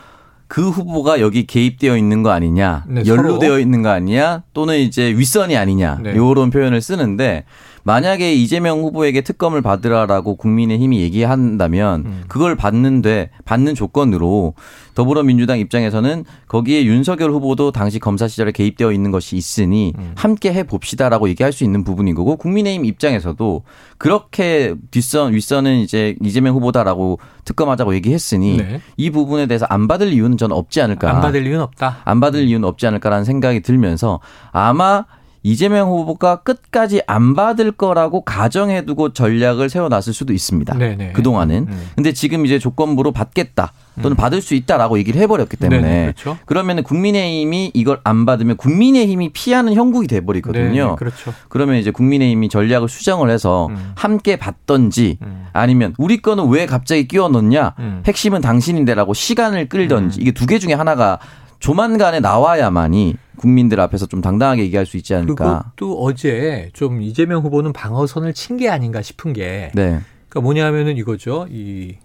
그 0.48 0.68
후보가 0.68 1.22
여기 1.22 1.46
개입되어 1.46 1.96
있는 1.96 2.24
거 2.24 2.32
아니냐, 2.32 2.86
네, 2.88 3.04
연루되어 3.06 3.50
서로. 3.50 3.60
있는 3.60 3.84
거 3.84 3.89
아니냐, 3.89 4.42
또는 4.54 4.80
이제 4.80 5.12
윗선이 5.15 5.56
아니냐, 5.56 6.00
네. 6.02 6.15
요런 6.15 6.50
표현을 6.50 6.82
쓰는데 6.82 7.46
만약에 7.89 8.36
이재명 8.36 8.82
후보에게 8.82 9.21
특검을 9.21 9.63
받으라라고 9.63 10.36
국민의힘이 10.36 11.02
얘기한다면 11.02 12.04
음. 12.06 12.23
그걸 12.28 12.56
받는데 12.56 13.32
받는 13.45 13.73
조건으로 13.73 14.54
더불어민주당 14.93 15.58
입장에서는 15.58 16.23
거기에 16.47 16.86
윤석열 16.86 17.32
후보도 17.32 17.71
당시 17.71 17.97
검사 17.97 18.28
시절에 18.28 18.52
개입되어 18.52 18.91
있는 18.91 19.10
것이 19.10 19.38
있으니 19.38 19.93
음. 19.97 20.12
함께 20.15 20.54
해 20.54 20.62
봅시다라고 20.62 21.30
얘기할 21.30 21.52
수 21.52 21.63
있는 21.63 21.84
부분인 21.84 22.13
거고 22.13 22.36
국민의힘 22.36 22.86
입장에서도 22.86 23.63
그렇게 23.97 24.75
뒷선 24.91 25.34
윗선은 25.34 25.78
이제 25.78 26.15
이재명 26.21 26.54
후보다라고 26.58 27.17
특검하자고 27.45 27.95
얘기했으니 27.95 28.58
네. 28.58 28.82
이 28.97 29.10
부분에 29.10 29.47
대해서 29.47 29.65
안 29.67 29.88
받을 29.88 30.13
이유는 30.13 30.38
저는 30.38 30.56
없지 30.56 30.80
않을까. 30.80 31.10
안 31.10 31.21
받을 31.21 31.47
이유는 31.47 31.62
없다. 31.62 32.02
안 32.04 32.19
받을 32.19 32.43
이유는 32.43 32.67
없지 32.67 32.86
않을까라는 32.86 33.25
생각이 33.25 33.62
들면서 33.62 34.19
아마 34.52 35.06
이재명 35.41 35.89
후보가 35.89 36.38
끝까지 36.41 37.02
안 37.08 37.34
받을 37.34 37.71
거라고 37.71 38.21
가정해두고 38.21 39.13
전략을 39.13 39.69
세워놨을 39.69 40.13
수도 40.13 40.34
있습니다. 40.34 40.78
네네. 40.78 41.13
그동안은. 41.13 41.67
음. 41.69 41.88
근데 41.95 42.12
지금 42.12 42.45
이제 42.45 42.60
조건부로 42.60 43.12
받겠다 43.13 43.71
또는 44.02 44.15
음. 44.15 44.17
받을 44.17 44.41
수 44.41 44.54
있다라고 44.56 44.97
얘기를 44.97 45.19
해버렸기 45.21 45.58
때문에 45.58 45.82
네네, 45.82 46.02
그렇죠. 46.17 46.38
그러면 46.45 46.84
국민의힘이 46.84 47.71
이걸 47.73 47.99
안 48.04 48.25
받으면 48.25 48.58
국민의힘이 48.58 49.30
피하는 49.34 49.73
형국이 49.73 50.08
돼버리거든요. 50.08 50.95
그렇죠. 50.97 51.34
그러면 51.47 51.75
이제 51.78 51.91
국민의힘이 51.91 52.49
전략을 52.49 52.89
수정을 52.89 53.30
해서 53.30 53.67
음. 53.67 53.91
함께 53.95 54.36
받던지 54.36 55.17
음. 55.21 55.45
아니면 55.54 55.93
우리 55.97 56.21
거는 56.21 56.49
왜 56.49 56.65
갑자기 56.65 57.08
끼워 57.08 57.30
넣냐 57.30 57.75
음. 57.80 58.04
핵심은 58.06 58.41
당신인데라고 58.41 59.13
시간을 59.13 59.69
끌던지 59.69 60.19
음. 60.19 60.21
이게 60.21 60.32
두 60.32 60.49
개 60.49 60.58
중에 60.60 60.73
하나가 60.73 61.19
조만간에 61.60 62.19
나와야만이 62.21 63.15
국민들 63.39 63.80
앞에서 63.80 64.06
좀 64.06 64.21
당당하게 64.21 64.63
얘기할 64.63 64.86
수 64.86 64.97
있지 64.97 65.15
않을까. 65.15 65.71
그것도 65.75 66.02
어제 66.04 66.69
좀 66.73 67.02
이재명 67.02 67.41
후보는 67.43 67.73
방어선을 67.73 68.34
친 68.34 68.58
게 68.58 68.69
아닌가 68.69 69.02
싶은 69.02 69.32
게. 69.34 69.71
네. 69.73 70.02
그러니까 70.28 70.41
뭐냐면은 70.41 70.97
이거죠. 70.97 71.47
이 71.49 71.95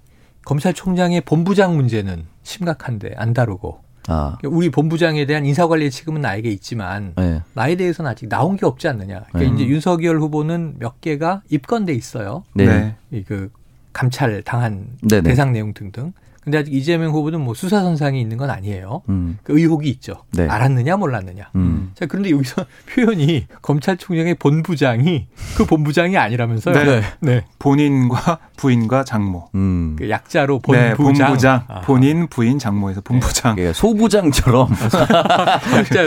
검찰총장의 0.44 1.22
본부장 1.22 1.74
문제는 1.76 2.24
심각한데 2.44 3.14
안 3.16 3.32
다루고. 3.34 3.80
아. 4.06 4.36
그러니까 4.38 4.56
우리 4.56 4.70
본부장에 4.70 5.24
대한 5.26 5.44
인사관리 5.46 5.90
책임은 5.90 6.20
나에게 6.20 6.50
있지만 6.50 7.14
네. 7.16 7.42
나에 7.54 7.74
대해서는 7.74 8.10
아직 8.10 8.28
나온 8.28 8.56
게 8.56 8.66
없지 8.66 8.86
않느냐. 8.86 9.24
그러니까 9.32 9.38
네. 9.38 9.62
이제 9.64 9.66
윤석열 9.72 10.20
후보는 10.20 10.76
몇 10.78 11.00
개가 11.00 11.42
입건돼 11.50 11.94
있어요. 11.94 12.44
네. 12.54 12.94
이그 13.10 13.50
감찰 13.92 14.42
당한 14.42 14.86
네네. 15.08 15.22
대상 15.22 15.52
내용 15.52 15.72
등등. 15.72 16.12
근데 16.44 16.58
아직 16.58 16.74
이재명 16.74 17.12
후보는 17.12 17.40
뭐 17.40 17.54
수사 17.54 17.80
선상이 17.80 18.20
있는 18.20 18.36
건 18.36 18.50
아니에요. 18.50 19.02
음. 19.08 19.38
그 19.42 19.58
의혹이 19.58 19.88
있죠. 19.90 20.24
네. 20.32 20.46
알았느냐 20.46 20.96
몰랐느냐. 20.96 21.50
음. 21.56 21.90
자 21.94 22.06
그런데 22.06 22.30
여기서 22.30 22.64
표현이 22.94 23.46
검찰총장의 23.62 24.34
본부장이 24.36 25.26
그 25.56 25.64
본부장이 25.64 26.16
아니라면서요. 26.16 26.74
네. 26.84 27.02
네. 27.20 27.44
본인과 27.58 28.38
부인과 28.56 29.04
장모. 29.04 29.48
음. 29.54 29.96
그 29.98 30.10
약자로 30.10 30.60
본부장. 30.60 30.88
네, 30.90 30.94
본부장. 30.94 31.66
본인 31.84 32.26
부인 32.28 32.58
장모에서 32.58 33.00
본부장. 33.00 33.56
네. 33.56 33.72
소부장처럼 33.72 34.68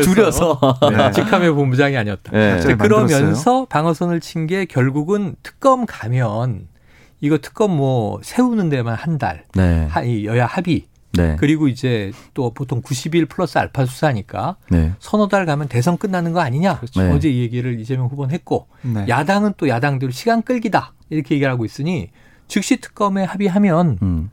줄여서 0.04 0.60
네. 0.96 1.12
직함의 1.12 1.52
본부장이 1.54 1.98
아니었다. 1.98 2.32
네. 2.32 2.76
그러면서 2.78 3.66
방어선을 3.66 4.20
친 4.22 4.48
게 4.48 4.66
결국은 4.66 5.36
특검 5.44 5.86
가면 5.86 6.68
이거 7.22 7.38
특검 7.38 7.76
뭐 7.76 8.20
세우는 8.24 8.70
데만 8.70 8.96
한 8.96 9.18
달. 9.18 9.46
네. 9.56 9.88
여야 10.26 10.46
합의. 10.46 10.86
네. 11.14 11.36
그리고 11.40 11.68
이제 11.68 12.12
또 12.34 12.54
보통 12.54 12.82
90일 12.82 13.28
플러스 13.28 13.58
알파 13.58 13.86
수사니까 13.86 14.58
네. 14.70 14.94
서너 15.00 15.28
달 15.28 15.46
가면 15.46 15.68
대선 15.68 15.98
끝나는 15.98 16.34
거 16.34 16.42
아니냐. 16.42 16.78
그렇죠. 16.78 17.02
네. 17.02 17.12
어제 17.12 17.30
이 17.30 17.42
얘기를 17.42 17.80
이재명 17.80 18.08
후보는 18.08 18.34
했고 18.34 18.68
네. 18.84 19.06
야당은 19.08 19.54
또 19.58 19.68
야당대로 19.68 20.12
시간 20.12 20.42
끌기다 20.44 20.94
이렇게 21.10 21.36
얘기를 21.36 21.52
하고 21.52 21.66
있으니 21.66 22.10
즉시 22.48 22.78
특검에 22.78 23.24
합의하면 23.24 23.98
음. 24.02 24.30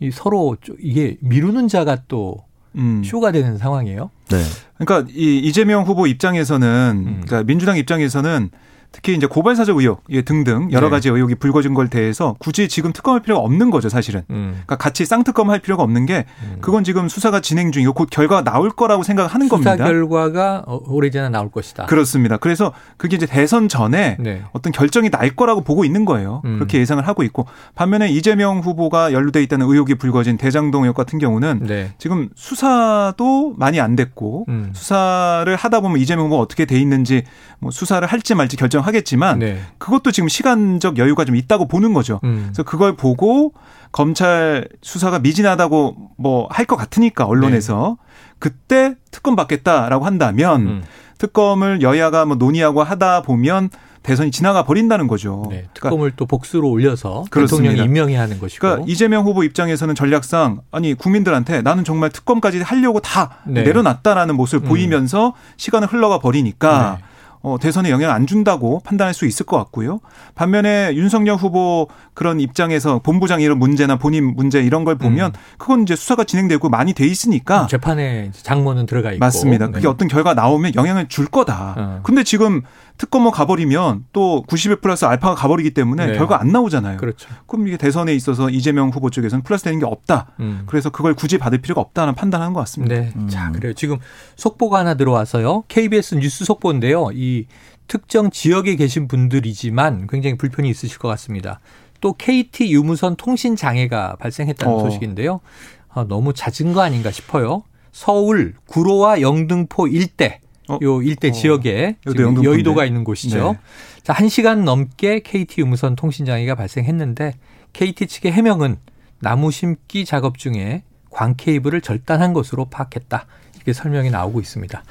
이 0.00 0.10
서로 0.10 0.56
이게 0.80 1.16
미루는 1.20 1.68
자가 1.68 1.98
또 2.08 2.44
음. 2.74 3.02
쇼가 3.04 3.32
되는 3.32 3.58
상황이에요. 3.58 4.10
네. 4.28 4.42
그러니까 4.78 5.10
이 5.12 5.38
이재명 5.38 5.84
후보 5.84 6.06
입장에서는 6.06 7.04
음. 7.06 7.20
그러니까 7.24 7.44
민주당 7.44 7.76
입장에서는 7.76 8.50
특히 8.90 9.14
이제 9.14 9.26
고발사적 9.26 9.76
의혹 9.76 10.02
등등 10.24 10.70
여러 10.72 10.86
네. 10.86 10.90
가지 10.90 11.08
의혹이 11.08 11.36
불거진 11.36 11.74
걸 11.74 11.88
대해서 11.88 12.34
굳이 12.38 12.68
지금 12.68 12.92
특검할 12.92 13.20
필요가 13.20 13.42
없는 13.42 13.70
거죠, 13.70 13.88
사실은. 13.88 14.22
음. 14.30 14.50
그러니까 14.52 14.76
같이 14.76 15.04
쌍특검 15.04 15.50
할 15.50 15.58
필요가 15.60 15.82
없는 15.82 16.06
게 16.06 16.24
음. 16.42 16.58
그건 16.60 16.84
지금 16.84 17.08
수사가 17.08 17.40
진행 17.40 17.70
중이고 17.70 17.92
곧 17.92 18.08
결과가 18.10 18.44
나올 18.44 18.70
거라고 18.70 19.02
생각하는 19.02 19.46
수사 19.46 19.54
겁니다. 19.54 19.72
수사 19.76 19.84
결과가 19.84 20.64
어, 20.66 20.80
오래전에 20.86 21.28
나올 21.28 21.50
것이다. 21.50 21.86
그렇습니다. 21.86 22.38
그래서 22.38 22.72
그게 22.96 23.16
이제 23.16 23.26
대선 23.26 23.68
전에 23.68 24.16
네. 24.18 24.42
어떤 24.52 24.72
결정이 24.72 25.10
날 25.10 25.30
거라고 25.36 25.60
보고 25.60 25.84
있는 25.84 26.04
거예요. 26.04 26.42
음. 26.44 26.56
그렇게 26.56 26.78
예상을 26.78 27.06
하고 27.06 27.22
있고 27.22 27.46
반면에 27.74 28.08
이재명 28.08 28.60
후보가 28.60 29.12
연루돼 29.12 29.42
있다는 29.42 29.66
의혹이 29.68 29.96
불거진 29.96 30.38
대장동 30.38 30.84
의혹 30.84 30.96
같은 30.96 31.18
경우는 31.18 31.60
네. 31.66 31.92
지금 31.98 32.30
수사도 32.34 33.54
많이 33.56 33.80
안 33.80 33.96
됐고 33.96 34.46
음. 34.48 34.70
수사를 34.72 35.54
하다 35.54 35.80
보면 35.80 35.98
이재명 35.98 36.26
후보가 36.26 36.42
어떻게 36.42 36.64
돼 36.64 36.80
있는지 36.80 37.24
뭐 37.58 37.70
수사를 37.70 38.06
할지 38.06 38.34
말지 38.34 38.56
결정 38.56 38.77
결정하겠지만 38.78 39.38
네. 39.38 39.60
그것도 39.78 40.12
지금 40.12 40.28
시간적 40.28 40.98
여유가 40.98 41.24
좀 41.24 41.36
있다고 41.36 41.68
보는 41.68 41.92
거죠. 41.92 42.20
음. 42.24 42.44
그래서 42.46 42.62
그걸 42.62 42.96
보고 42.96 43.52
검찰 43.92 44.68
수사가 44.82 45.18
미진하다고 45.18 45.96
뭐 46.18 46.48
할 46.50 46.66
것 46.66 46.76
같으니까 46.76 47.24
언론에서 47.24 47.96
네. 47.98 48.08
그때 48.38 48.94
특검 49.10 49.36
받겠다라고 49.36 50.04
한다면 50.04 50.60
음. 50.66 50.82
특검을 51.18 51.82
여야가 51.82 52.26
뭐 52.26 52.36
논의하고 52.36 52.82
하다 52.82 53.22
보면 53.22 53.70
대선이 54.02 54.30
지나가 54.30 54.62
버린다는 54.64 55.08
거죠. 55.08 55.42
네, 55.50 55.56
그러니까 55.56 55.72
특검을 55.74 55.98
그러니까 55.98 56.16
또 56.16 56.26
복수로 56.26 56.70
올려서 56.70 57.24
그렇습니다. 57.30 57.70
대통령이 57.70 57.88
임명해야 57.88 58.20
하는 58.20 58.38
것이고. 58.38 58.60
그러니까 58.60 58.84
이재명 58.86 59.24
후보 59.24 59.42
입장에서는 59.44 59.94
전략상 59.94 60.60
아니 60.70 60.94
국민들한테 60.94 61.62
나는 61.62 61.84
정말 61.84 62.10
특검까지 62.10 62.60
하려고 62.62 63.00
다 63.00 63.38
네. 63.46 63.62
내려놨다라는 63.64 64.36
모습을 64.36 64.66
음. 64.66 64.68
보이면서 64.68 65.34
시간을 65.56 65.88
흘러가 65.88 66.20
버리니까 66.20 66.98
네. 67.00 67.04
어, 67.42 67.56
대선에 67.60 67.90
영향 67.90 68.10
안 68.12 68.26
준다고 68.26 68.80
판단할 68.80 69.14
수 69.14 69.26
있을 69.26 69.46
것 69.46 69.56
같고요. 69.56 70.00
반면에 70.34 70.92
윤석열 70.94 71.36
후보 71.36 71.88
그런 72.14 72.40
입장에서 72.40 72.98
본부장 72.98 73.40
이런 73.40 73.58
문제나 73.58 73.96
본인 73.96 74.34
문제 74.34 74.60
이런 74.60 74.84
걸 74.84 74.96
보면 74.96 75.32
음. 75.34 75.40
그건 75.56 75.82
이제 75.82 75.94
수사가 75.94 76.24
진행되고 76.24 76.68
많이 76.68 76.92
돼 76.92 77.06
있으니까 77.06 77.66
재판에 77.68 78.30
장모는 78.32 78.86
들어가 78.86 79.12
있고 79.12 79.20
맞습니다. 79.20 79.66
그게 79.68 79.80
네. 79.80 79.88
어떤 79.88 80.08
결과 80.08 80.34
나오면 80.34 80.74
영향을 80.74 81.08
줄 81.08 81.26
거다. 81.26 81.74
어. 81.76 82.00
근데 82.02 82.24
지금 82.24 82.62
특검만 82.98 83.32
가버리면 83.32 84.06
또 84.12 84.44
90일 84.48 84.80
플러스 84.80 85.04
알파가 85.04 85.36
가버리기 85.36 85.70
때문에 85.70 86.06
네. 86.06 86.18
결과 86.18 86.40
안 86.40 86.48
나오잖아요. 86.48 86.98
그렇죠. 86.98 87.28
그럼 87.46 87.68
이게 87.68 87.76
대선에 87.76 88.12
있어서 88.14 88.50
이재명 88.50 88.90
후보 88.90 89.08
쪽에서는 89.08 89.42
플러스 89.44 89.64
되는 89.64 89.78
게 89.78 89.86
없다. 89.86 90.32
음. 90.40 90.64
그래서 90.66 90.90
그걸 90.90 91.14
굳이 91.14 91.38
받을 91.38 91.58
필요가 91.58 91.80
없다는 91.80 92.16
판단하는 92.16 92.52
것 92.52 92.60
같습니다. 92.60 92.96
네. 92.96 93.12
음. 93.16 93.28
자, 93.28 93.52
그래요. 93.52 93.72
지금 93.72 93.98
속보가 94.36 94.80
하나 94.80 94.94
들어와서요. 94.94 95.64
KBS 95.68 96.16
뉴스 96.16 96.44
속보인데요. 96.44 97.10
이 97.14 97.46
특정 97.86 98.30
지역에 98.30 98.74
계신 98.74 99.06
분들이지만 99.08 100.08
굉장히 100.08 100.36
불편이 100.36 100.68
있으실 100.68 100.98
것 100.98 101.08
같습니다. 101.08 101.60
또 102.00 102.12
KT 102.12 102.70
유무선 102.72 103.16
통신 103.16 103.56
장애가 103.56 104.16
발생했다는 104.16 104.74
어. 104.74 104.80
소식인데요. 104.80 105.40
아, 105.88 106.04
너무 106.08 106.32
잦은 106.32 106.72
거 106.72 106.82
아닌가 106.82 107.10
싶어요. 107.10 107.62
서울 107.92 108.54
구로와 108.66 109.20
영등포 109.20 109.88
일대 109.88 110.40
어? 110.68 110.78
요 110.82 111.02
일대 111.02 111.28
어. 111.28 111.32
지역에 111.32 111.96
지금 112.06 112.44
여의도가 112.44 112.84
있는 112.84 113.04
곳이죠. 113.04 113.52
네. 113.52 113.58
자, 114.02 114.12
1시간 114.12 114.62
넘게 114.62 115.20
KT 115.20 115.62
유무선 115.62 115.96
통신 115.96 116.26
장애가 116.26 116.54
발생했는데 116.54 117.34
KT 117.72 118.06
측의 118.06 118.32
해명은 118.32 118.76
나무 119.20 119.50
심기 119.50 120.04
작업 120.04 120.38
중에 120.38 120.82
광 121.10 121.34
케이블을 121.36 121.80
절단한 121.80 122.32
것으로 122.32 122.66
파악했다. 122.66 123.26
이렇게 123.56 123.72
설명이 123.72 124.10
나오고 124.10 124.40
있습니다. 124.40 124.82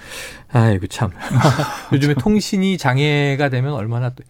아이고 0.52 0.88
참. 0.88 1.12
요즘에 1.94 2.16
통신이 2.16 2.78
장애가 2.78 3.50
되면 3.50 3.74
얼마나 3.74 4.10
또 4.10 4.24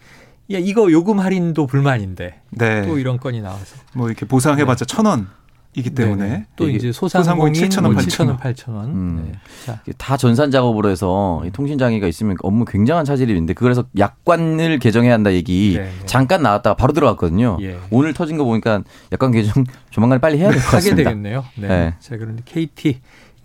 야, 0.51 0.57
이거 0.59 0.91
요금 0.91 1.19
할인도 1.19 1.67
불만인데 1.67 2.41
네. 2.51 2.85
또 2.85 2.99
이런 2.99 3.17
건이 3.17 3.41
나와서 3.41 3.75
뭐 3.93 4.07
이렇게 4.07 4.25
보상해봤자 4.25 4.85
네. 4.85 4.95
천 4.95 5.05
원. 5.05 5.27
이기 5.75 5.91
때문에 5.91 6.23
네네. 6.27 6.45
또 6.55 6.67
이제 6.69 6.91
소상공인 6.91 7.53
7천 7.53 7.83
원, 7.83 7.95
7천 7.95 8.27
원, 8.27 8.37
8천 8.37 8.73
원. 8.73 8.85
음. 8.89 9.31
네. 9.67 9.93
다 9.97 10.17
전산 10.17 10.49
작업으로 10.49 10.89
해서 10.89 11.43
통신 11.53 11.77
장애가 11.77 12.07
있으면 12.07 12.35
업무 12.41 12.65
굉장한 12.65 13.05
차질이 13.05 13.31
있는데 13.31 13.53
그래서 13.53 13.83
약관을 13.97 14.79
개정해야 14.79 15.13
한다 15.13 15.33
얘기 15.33 15.75
네네. 15.75 15.91
잠깐 16.07 16.41
나왔다가 16.41 16.75
바로 16.75 16.93
들어갔거든요. 16.93 17.57
예. 17.61 17.77
오늘 17.91 18.13
터진 18.13 18.37
거 18.37 18.43
보니까 18.43 18.81
약관 19.11 19.31
개정 19.31 19.65
조만간 19.91 20.19
빨리 20.19 20.39
해야 20.39 20.49
될 20.49 20.59
것 20.59 20.71
같습니다. 20.71 21.01
하게 21.01 21.03
되겠네요. 21.03 21.45
네. 21.57 21.67
네. 21.67 21.93
자 21.99 22.17
그런데 22.17 22.41
KT 22.45 22.99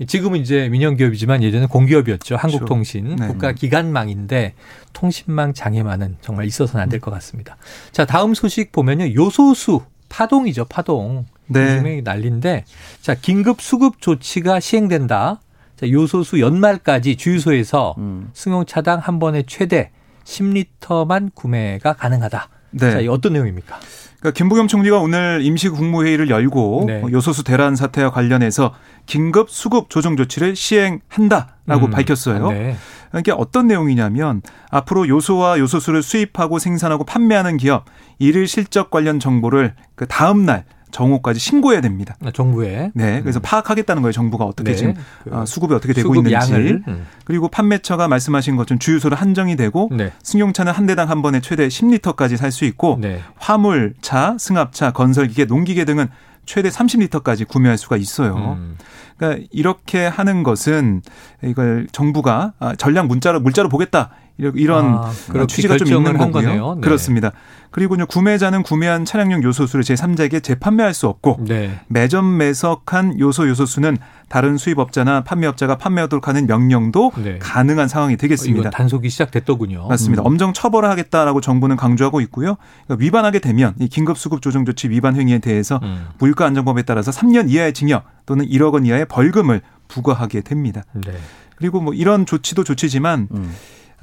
지금은 0.07 0.41
이제 0.41 0.69
민영 0.71 0.97
기업이지만 0.97 1.43
예전에 1.43 1.67
공기업이었죠. 1.67 2.37
한국통신 2.37 3.17
네. 3.17 3.27
국가 3.29 3.53
기관망인데 3.53 4.55
통신망 4.95 5.53
장애만은 5.53 6.17
정말 6.23 6.47
있어서는 6.47 6.83
안 6.83 6.89
될 6.89 6.99
것 6.99 7.11
같습니다. 7.11 7.57
자 7.93 8.05
다음 8.07 8.33
소식 8.35 8.73
보면요 8.73 9.15
요소수 9.15 9.83
파동이죠 10.13 10.67
파동. 10.67 11.25
네. 11.47 11.63
요즘에 11.63 12.03
난리인데 12.03 12.65
자 13.01 13.15
긴급 13.15 13.63
수급 13.63 14.01
조치가 14.01 14.61
시행된다. 14.61 15.41
자 15.77 15.91
요소수 15.91 16.39
연말까지 16.41 17.17
주유소에서 17.17 17.95
음. 17.99 18.31
승용차당 18.35 18.99
한 18.99 19.19
번에 19.19 19.43
최대 19.47 19.91
10리터만 20.25 21.35
구매가 21.35 21.95
가능하다. 21.95 22.49
네. 22.73 22.91
자, 22.91 23.01
이 23.01 23.09
어떤 23.09 23.35
내용입니까? 23.35 23.79
그러니까 24.23 24.37
김부겸 24.37 24.69
총리가 24.69 25.01
오늘 25.01 25.41
임시 25.43 25.69
국무회의를 25.69 26.31
열고 26.31 26.85
네. 26.87 27.03
요소수 27.11 27.43
대란 27.43 27.75
사태와 27.75 28.11
관련해서 28.11 28.73
긴급 29.07 29.51
수급 29.51 29.91
조정 29.91 30.17
조치를 30.17 30.55
시행한다라고 30.55 31.87
음. 31.87 31.91
밝혔어요. 31.91 32.51
네. 32.51 32.77
그러니까 33.11 33.35
어떤 33.35 33.67
내용이냐면 33.67 34.41
앞으로 34.71 35.09
요소와 35.09 35.59
요소수를 35.59 36.03
수입하고 36.03 36.59
생산하고 36.59 37.05
판매하는 37.05 37.57
기업 37.57 37.85
이를 38.19 38.47
실적 38.47 38.91
관련 38.91 39.19
정보를 39.19 39.75
그 39.97 40.07
다음 40.07 40.47
날 40.47 40.65
정오까지 40.93 41.41
신고해야 41.41 41.81
됩니다. 41.81 42.15
아, 42.25 42.31
정부에. 42.31 42.93
네. 42.95 43.21
그래서 43.23 43.41
음. 43.41 43.43
파악하겠다는 43.43 44.03
거예요. 44.03 44.13
정부가 44.13 44.45
어떻게 44.45 44.71
네. 44.71 44.77
지금 44.77 44.95
그 45.25 45.31
아, 45.35 45.45
수급이 45.45 45.75
어떻게 45.75 45.93
되고 45.93 46.15
수급 46.15 46.29
있는지. 46.29 46.53
음. 46.87 47.07
그리고 47.25 47.49
판매처가 47.49 48.07
말씀하신 48.09 48.57
것처럼 48.57 48.79
주유소로 48.79 49.17
한정이 49.17 49.57
되고 49.57 49.89
네. 49.91 50.13
승용차는 50.23 50.73
한 50.73 50.87
대당 50.87 51.11
한 51.11 51.23
번에 51.23 51.41
최대 51.41 51.67
10리터까지 51.67 52.37
살 52.37 52.53
수 52.53 52.67
있고 52.67 52.99
네. 53.01 53.19
화물 53.37 53.95
차, 54.03 54.37
승합차, 54.39 54.93
건설기계, 54.93 55.47
농기계 55.47 55.87
등은 55.87 56.09
최대 56.45 56.69
30리터까지 56.69 57.49
구매할 57.49 57.79
수가 57.79 57.97
있어요. 57.97 58.59
음. 58.59 58.77
그러니까 59.17 59.47
이렇게 59.53 60.07
하는 60.07 60.43
것은 60.43 61.01
이걸 61.43 61.87
정부가 61.93 62.53
아, 62.59 62.75
전량 62.75 63.09
문자로 63.09 63.41
물자로 63.41 63.69
보겠다 63.71 64.11
이런 64.39 64.95
아, 64.95 65.13
취지가 65.47 65.77
좀 65.77 65.89
있는 65.89 66.17
거고요. 66.17 66.75
네. 66.77 66.81
그렇습니다. 66.81 67.33
그리고 67.71 67.97
구매자는 67.97 68.63
구매한 68.63 69.05
차량용 69.05 69.43
요소수를 69.43 69.83
제 69.83 69.95
3자에게 69.95 70.43
재판매할 70.43 70.93
수 70.93 71.09
없고 71.09 71.39
네. 71.41 71.81
매점 71.89 72.37
매석한 72.37 73.19
요소 73.19 73.49
요소수는 73.49 73.97
다른 74.29 74.59
수입업자나 74.59 75.25
판매업자가 75.25 75.79
판매하도록 75.79 76.29
하는 76.29 76.47
명령도 76.47 77.13
네. 77.23 77.39
가능한 77.39 77.89
상황이 77.89 78.17
되겠습니다. 78.17 78.71
단속이 78.71 79.09
시작됐더군요. 79.09 79.89
맞습니다. 79.89 80.23
음. 80.23 80.27
엄정 80.27 80.53
처벌하겠다라고 80.53 81.41
정부는 81.41 81.77
강조하고 81.77 82.21
있고요. 82.23 82.57
그러니까 82.87 83.03
위반하게 83.03 83.39
되면 83.39 83.75
이 83.79 83.89
긴급수급조정조치 83.89 84.91
위반 84.91 85.17
행위에 85.17 85.39
대해서 85.39 85.81
음. 85.83 86.09
물가안전법에 86.19 86.83
따라서 86.83 87.11
3년 87.11 87.51
이하의 87.51 87.73
징역 87.73 88.05
또는 88.27 88.47
1억 88.47 88.75
원 88.75 88.85
이하의 88.85 89.07
벌금을 89.07 89.63
부과하게 89.89 90.43
됩니다. 90.43 90.83
네. 90.93 91.13
그리고 91.57 91.81
뭐 91.81 91.95
이런 91.95 92.27
조치도 92.27 92.65
조치지만 92.65 93.29
음. 93.33 93.53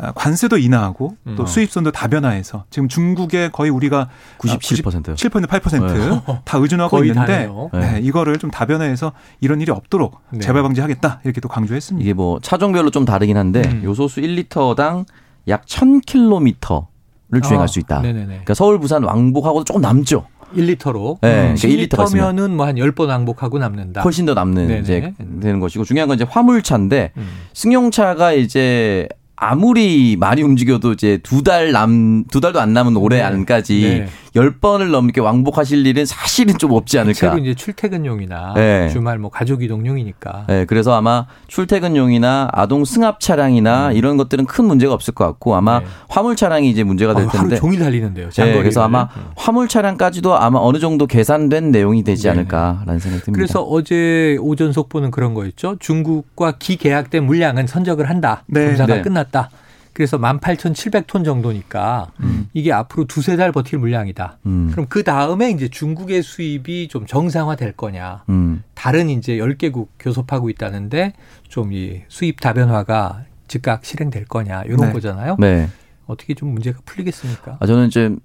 아, 0.02 0.14
관세도 0.14 0.58
인하하고 0.58 1.18
또 1.36 1.44
음. 1.44 1.46
수입선도 1.46 1.92
다변화해서 1.92 2.64
지금 2.70 2.88
중국에 2.88 3.50
거의 3.52 3.70
우리가 3.70 4.08
97%요. 4.38 5.16
7% 5.16 5.46
8%다 5.46 6.58
의존하고 6.58 7.04
있는데 7.04 7.50
네. 7.74 8.00
이거를 8.02 8.38
좀 8.38 8.50
다변화해서 8.50 9.12
이런 9.42 9.60
일이 9.60 9.72
없도록 9.72 10.22
네. 10.32 10.40
재발 10.40 10.64
방지하겠다 10.64 11.20
이렇게 11.26 11.42
또 11.42 11.50
강조했습니다. 11.50 12.02
이게 12.04 12.14
뭐 12.14 12.40
차종별로 12.40 12.92
좀 12.92 13.04
다르긴 13.04 13.36
한데 13.36 13.62
음. 13.66 13.82
요소수 13.84 14.22
1리터당 14.22 15.06
약 15.50 15.66
1000km를 15.66 17.44
주행할 17.44 17.66
어. 17.66 17.68
수 17.68 17.80
있다. 17.80 18.02
네네네. 18.02 18.26
그러니까 18.26 18.54
서울 18.54 18.80
부산 18.80 19.04
왕복하고도 19.04 19.66
조금 19.66 19.82
남죠. 19.82 20.26
1리터로. 20.56 21.18
네. 21.22 21.52
음, 21.52 21.56
그러니까 21.60 21.98
1리터면은 21.98 22.52
뭐 22.52 22.66
한 22.66 22.76
10번 22.76 23.08
왕복하고 23.08 23.60
남는다. 23.60 24.02
훨씬 24.02 24.26
더 24.26 24.34
남는 24.34 24.68
네네. 24.68 24.80
이제 24.80 25.14
되는 25.42 25.60
것이고 25.60 25.84
중요한 25.84 26.08
건 26.08 26.16
이제 26.16 26.26
화물차인데 26.28 27.12
음. 27.18 27.28
승용차가 27.54 28.32
이제 28.34 29.08
아무리 29.42 30.16
많이 30.18 30.42
움직여도 30.42 30.94
이제 30.94 31.20
두 31.24 31.40
달 31.44 31.72
남, 31.72 32.26
두 32.30 32.42
달도 32.42 32.60
안 32.60 32.74
남은 32.74 32.98
올해 32.98 33.18
네. 33.18 33.24
안까지 33.24 34.06
네. 34.06 34.08
10번을 34.36 34.92
넘게 34.92 35.22
왕복하실 35.22 35.88
일은 35.88 36.06
사실은 36.06 36.58
좀 36.58 36.74
없지 36.74 37.00
않을까. 37.00 37.14
최고 37.18 37.38
이제 37.38 37.56
출퇴근용이나 37.56 38.54
네. 38.56 38.90
주말 38.90 39.18
뭐 39.18 39.32
가족 39.32 39.64
이동용이니까. 39.64 40.46
네. 40.48 40.66
그래서 40.66 40.94
아마 40.94 41.26
출퇴근용이나 41.48 42.50
아동 42.52 42.86
승합 42.86 43.20
차량이나 43.22 43.90
음. 43.90 43.96
이런 43.96 44.18
것들은 44.18 44.46
큰 44.46 44.66
문제가 44.66 44.94
없을 44.94 45.14
것 45.14 45.26
같고 45.26 45.56
아마 45.56 45.80
네. 45.80 45.86
화물 46.10 46.36
차량이 46.36 46.70
이제 46.70 46.84
문제가 46.84 47.14
될 47.16 47.24
텐데. 47.28 47.38
아, 47.38 47.42
하루 47.44 47.56
종일 47.56 47.80
달리는데요. 47.80 48.30
네. 48.30 48.58
그래서 48.60 48.84
아마 48.84 49.04
음. 49.16 49.24
화물 49.36 49.68
차량까지도 49.68 50.38
아마 50.38 50.60
어느 50.60 50.78
정도 50.80 51.08
계산된 51.08 51.72
내용이 51.72 52.04
되지 52.04 52.24
네. 52.24 52.30
않을까라는 52.32 53.00
생각이 53.00 53.24
듭니다. 53.24 53.32
그래서 53.34 53.62
어제 53.64 54.38
오전 54.42 54.74
속보는 54.74 55.10
그런 55.12 55.34
거였죠. 55.34 55.78
중국과 55.80 56.54
기계약된 56.60 57.26
물량은 57.26 57.66
선적을 57.68 58.10
한다. 58.10 58.44
네. 58.48 58.66
검사가 58.68 59.02
끝났다. 59.02 59.29
올랐다. 59.30 59.50
그래서 59.94 60.18
18,700톤 60.18 61.26
정도니까 61.26 62.12
음. 62.22 62.48
이게 62.54 62.72
앞으로 62.72 63.06
두세 63.06 63.36
달 63.36 63.52
버틸 63.52 63.80
물량이다. 63.80 64.38
음. 64.46 64.70
그럼 64.72 64.86
그 64.88 65.04
다음에 65.04 65.50
이제 65.52 65.68
중국의 65.68 66.22
수입이 66.22 66.88
좀 66.88 67.06
정상화 67.06 67.56
될 67.56 67.74
거냐. 67.74 68.24
음. 68.30 68.64
다른 68.76 69.10
이제 69.10 69.38
10개국 69.38 69.88
교섭하고 70.00 70.50
있다는데 70.50 71.14
좀 71.48 71.70
이 71.74 72.02
수입 72.08 72.40
다변화가 72.40 73.26
즉각 73.48 73.84
실행될 73.84 74.26
거냐. 74.26 74.64
이런 74.64 74.78
네. 74.78 74.92
거잖아요. 74.94 75.36
네. 75.40 75.68
어떻게 76.06 76.34
좀 76.34 76.50
문제가 76.50 76.80
풀리겠습니까? 76.86 77.58
아, 77.60 77.66
저는 77.66 77.88
이제 77.88 78.16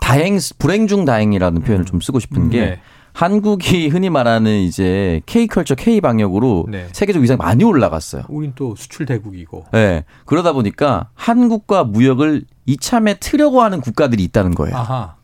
다행, 0.00 0.38
불행 0.58 0.86
중 0.86 1.04
다행이라는 1.04 1.62
표현을 1.62 1.84
좀 1.84 2.00
쓰고 2.00 2.18
싶은 2.20 2.50
게 2.50 2.60
네. 2.60 2.80
한국이 3.12 3.88
흔히 3.88 4.10
말하는 4.10 4.52
이제 4.60 5.20
K컬처 5.26 5.74
K 5.74 6.00
방역으로 6.00 6.66
네. 6.68 6.88
세계적 6.92 7.22
위상이 7.22 7.38
많이 7.38 7.64
올라갔어요. 7.64 8.22
우린 8.28 8.52
또 8.54 8.74
수출 8.76 9.06
대국이고. 9.06 9.66
네. 9.72 10.04
그러다 10.26 10.52
보니까 10.52 11.08
한국과 11.14 11.84
무역을 11.84 12.44
이참에 12.66 13.14
트려고 13.14 13.62
하는 13.62 13.80
국가들이 13.80 14.22
있다는 14.24 14.54
거예요. 14.54 14.76
아하. 14.76 15.19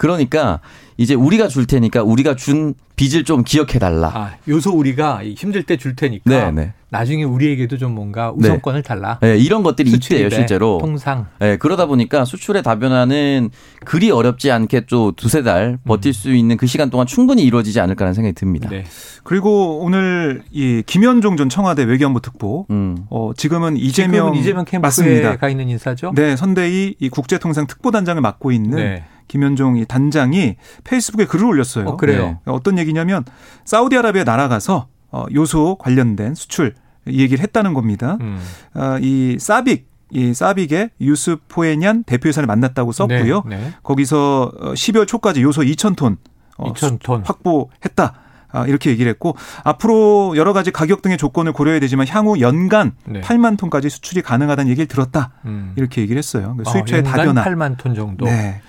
그러니까 0.00 0.60
이제 0.96 1.14
우리가 1.14 1.48
줄 1.48 1.66
테니까 1.66 2.02
우리가 2.02 2.34
준 2.34 2.72
빚을 2.96 3.24
좀 3.24 3.44
기억해 3.44 3.78
달라. 3.78 4.08
아, 4.14 4.30
요소 4.48 4.72
우리가 4.72 5.22
힘들 5.36 5.62
때 5.62 5.76
줄 5.76 5.94
테니까 5.94 6.22
네, 6.24 6.50
네. 6.50 6.72
나중에 6.88 7.24
우리에게도 7.24 7.76
좀 7.76 7.94
뭔가 7.94 8.32
네. 8.36 8.48
우선권을 8.48 8.82
달라. 8.82 9.18
네, 9.20 9.36
이런 9.36 9.62
것들이 9.62 9.90
있대요, 9.90 10.30
실제로. 10.30 10.78
통상. 10.80 11.26
네, 11.38 11.56
그러다 11.58 11.84
보니까 11.84 12.24
수출의 12.24 12.62
다변화는 12.62 13.50
그리 13.84 14.10
어렵지 14.10 14.50
않게 14.50 14.86
또 14.86 15.12
두세 15.12 15.42
달 15.42 15.78
버틸 15.86 16.10
음. 16.10 16.12
수 16.12 16.34
있는 16.34 16.56
그 16.56 16.66
시간 16.66 16.88
동안 16.88 17.06
충분히 17.06 17.42
이루어지지 17.44 17.78
않을까라는 17.80 18.14
생각이 18.14 18.34
듭니다. 18.34 18.68
네. 18.70 18.84
그리고 19.22 19.80
오늘 19.80 20.42
이 20.50 20.82
김현종 20.84 21.36
전 21.36 21.50
청와대 21.50 21.84
외교안보 21.84 22.20
특보, 22.20 22.66
음. 22.70 23.04
어, 23.10 23.32
지금은 23.36 23.76
이재명, 23.76 24.34
이재명 24.34 24.64
캠프에 24.64 25.36
가 25.36 25.48
있는 25.50 25.68
인사죠? 25.68 26.12
네, 26.14 26.36
선대위 26.36 26.96
이 26.98 27.08
국제통상 27.10 27.66
특보단장을 27.66 28.20
맡고 28.22 28.50
있는 28.52 28.76
네. 28.76 29.04
김현종 29.30 29.76
이 29.76 29.84
단장이 29.84 30.56
페이스북에 30.82 31.24
글을 31.24 31.46
올렸어요. 31.46 31.86
어, 31.86 31.96
그래요. 31.96 32.24
네. 32.24 32.38
어떤 32.46 32.78
얘기냐면 32.78 33.24
사우디아라비아 33.64 34.24
날아가서 34.24 34.88
어, 35.12 35.24
요소 35.32 35.76
관련된 35.76 36.34
수출 36.34 36.74
얘기를 37.06 37.40
했다는 37.40 37.72
겁니다. 37.72 38.18
음. 38.20 38.40
어, 38.74 38.98
이 39.00 39.36
사빅 39.38 39.88
이 40.10 40.34
사빅의 40.34 40.90
유스 41.00 41.36
포에냔 41.46 42.02
대표이사를 42.02 42.44
만났다고 42.44 42.90
썼고요. 42.90 43.44
네, 43.46 43.56
네. 43.56 43.72
거기서 43.84 44.50
12월 44.74 45.02
어, 45.02 45.06
초까지 45.06 45.42
요소 45.42 45.62
2,000톤, 45.62 46.16
어, 46.56 46.72
2,000톤 46.72 47.24
확보했다. 47.24 48.14
아, 48.52 48.66
이렇게 48.66 48.90
얘기를 48.90 49.08
했고 49.08 49.36
앞으로 49.62 50.32
여러 50.36 50.52
가지 50.52 50.72
가격 50.72 51.02
등의 51.02 51.18
조건을 51.18 51.52
고려해야 51.52 51.78
되지만 51.78 52.08
향후 52.08 52.40
연간 52.40 52.96
네. 53.04 53.20
8만 53.20 53.56
톤까지 53.56 53.88
수출이 53.88 54.22
가능하다는 54.22 54.68
얘기를 54.72 54.88
들었다. 54.88 55.30
음. 55.44 55.72
이렇게 55.76 56.00
얘기를 56.00 56.18
했어요. 56.18 56.54
그러니까 56.56 56.72
수입처의 56.72 57.02
어, 57.02 57.04
다변화. 57.04 57.44
8만 57.44 57.76
톤 57.78 57.94
정도. 57.94 58.24
네. 58.24 58.60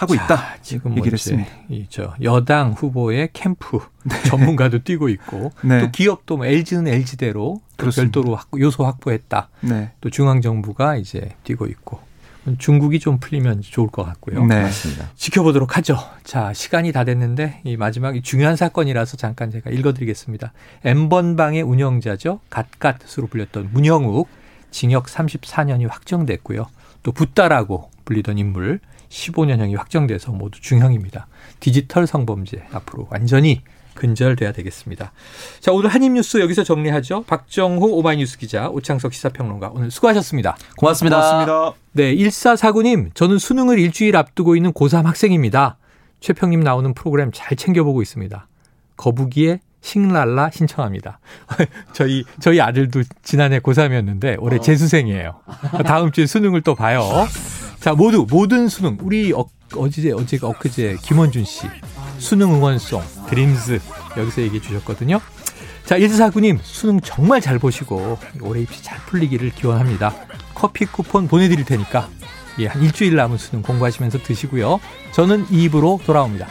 하고 0.00 0.16
자, 0.16 0.24
있다. 0.24 0.56
지금 0.62 0.96
얘기를 0.96 1.12
했습니다. 1.12 1.50
이저 1.68 2.14
여당 2.22 2.72
후보의 2.72 3.28
캠프 3.34 3.80
네. 4.04 4.22
전문가도 4.22 4.78
뛰고 4.78 5.10
있고 5.10 5.52
네. 5.62 5.80
또 5.80 5.90
기업도 5.90 6.38
뭐 6.38 6.46
LG는 6.46 6.88
LG대로 6.88 7.60
별도로 7.76 8.38
요소 8.58 8.84
확보했다. 8.86 9.50
네. 9.60 9.90
또 10.00 10.08
중앙 10.08 10.40
정부가 10.40 10.96
이제 10.96 11.34
뛰고 11.44 11.66
있고 11.66 12.00
중국이 12.56 12.98
좀 12.98 13.18
풀리면 13.18 13.60
좋을 13.60 13.88
것 13.88 14.02
같고요. 14.04 14.46
네. 14.46 14.62
맞습니다. 14.62 15.10
지켜보도록 15.16 15.76
하죠. 15.76 15.98
자, 16.24 16.54
시간이 16.54 16.92
다 16.92 17.04
됐는데 17.04 17.60
이 17.64 17.76
마지막 17.76 18.16
이 18.16 18.22
중요한 18.22 18.56
사건이라서 18.56 19.18
잠깐 19.18 19.50
제가 19.50 19.68
읽어드리겠습니다. 19.68 20.54
엠번방의 20.82 21.60
운영자죠. 21.60 22.40
갓갓으로 22.48 23.26
불렸던 23.26 23.68
문영욱 23.74 24.30
징역 24.70 25.04
34년이 25.06 25.90
확정됐고요. 25.90 26.66
또 27.02 27.12
붓다라고 27.12 27.90
불리던 28.06 28.38
인물 28.38 28.80
15년형이 29.10 29.76
확정돼서 29.76 30.32
모두 30.32 30.60
중형입니다. 30.60 31.26
디지털 31.58 32.06
성범죄 32.06 32.64
앞으로 32.72 33.08
완전히 33.10 33.62
근절돼야 33.94 34.52
되겠습니다. 34.52 35.12
자, 35.60 35.72
오늘 35.72 35.90
한입뉴스 35.90 36.38
여기서 36.38 36.64
정리하죠. 36.64 37.24
박정호 37.24 37.98
오마이뉴스 37.98 38.38
기자, 38.38 38.68
오창석 38.68 39.12
시사평론가 39.12 39.72
오늘 39.74 39.90
수고하셨습니다. 39.90 40.56
고맙습니다. 40.76 41.16
고맙습니다. 41.16 41.72
네, 41.92 42.14
1449님, 42.14 43.14
저는 43.14 43.38
수능을 43.38 43.78
일주일 43.78 44.16
앞두고 44.16 44.56
있는 44.56 44.72
고3 44.72 45.02
학생입니다. 45.02 45.76
최평님 46.20 46.60
나오는 46.60 46.94
프로그램 46.94 47.30
잘 47.34 47.56
챙겨보고 47.56 48.00
있습니다. 48.00 48.46
거북이의 48.96 49.60
싱랄라 49.82 50.50
신청합니다. 50.50 51.20
저희 51.92 52.24
저희 52.38 52.60
아들도 52.60 53.02
지난해 53.22 53.60
고3이었는데 53.60 54.36
올해 54.40 54.56
어. 54.56 54.60
재수생이에요. 54.60 55.40
다음 55.86 56.12
주에 56.12 56.26
수능을 56.26 56.60
또 56.60 56.74
봐요. 56.74 57.02
자, 57.80 57.94
모두 57.94 58.26
모든 58.28 58.68
수능 58.68 58.98
우리 59.00 59.32
어, 59.32 59.46
어제 59.76 60.12
어제가 60.12 60.48
엊그제 60.48 60.98
김원준 61.02 61.44
씨 61.44 61.66
수능 62.18 62.54
응원송 62.54 63.02
드림즈 63.28 63.80
여기서 64.18 64.42
얘기해 64.42 64.60
주셨거든요. 64.60 65.20
자, 65.86 65.98
1사구님 65.98 66.58
수능 66.62 67.00
정말 67.00 67.40
잘 67.40 67.58
보시고 67.58 68.18
올해 68.42 68.60
입시 68.60 68.82
잘 68.82 68.98
풀리기를 69.06 69.50
기원합니다. 69.54 70.14
커피 70.54 70.84
쿠폰 70.84 71.26
보내드릴 71.26 71.64
테니까 71.64 72.08
예, 72.58 72.66
한 72.66 72.82
일주일 72.82 73.16
남은 73.16 73.38
수능 73.38 73.62
공부하시면서 73.62 74.18
드시고요. 74.18 74.78
저는 75.12 75.46
2부로 75.46 76.04
돌아옵니다. 76.04 76.46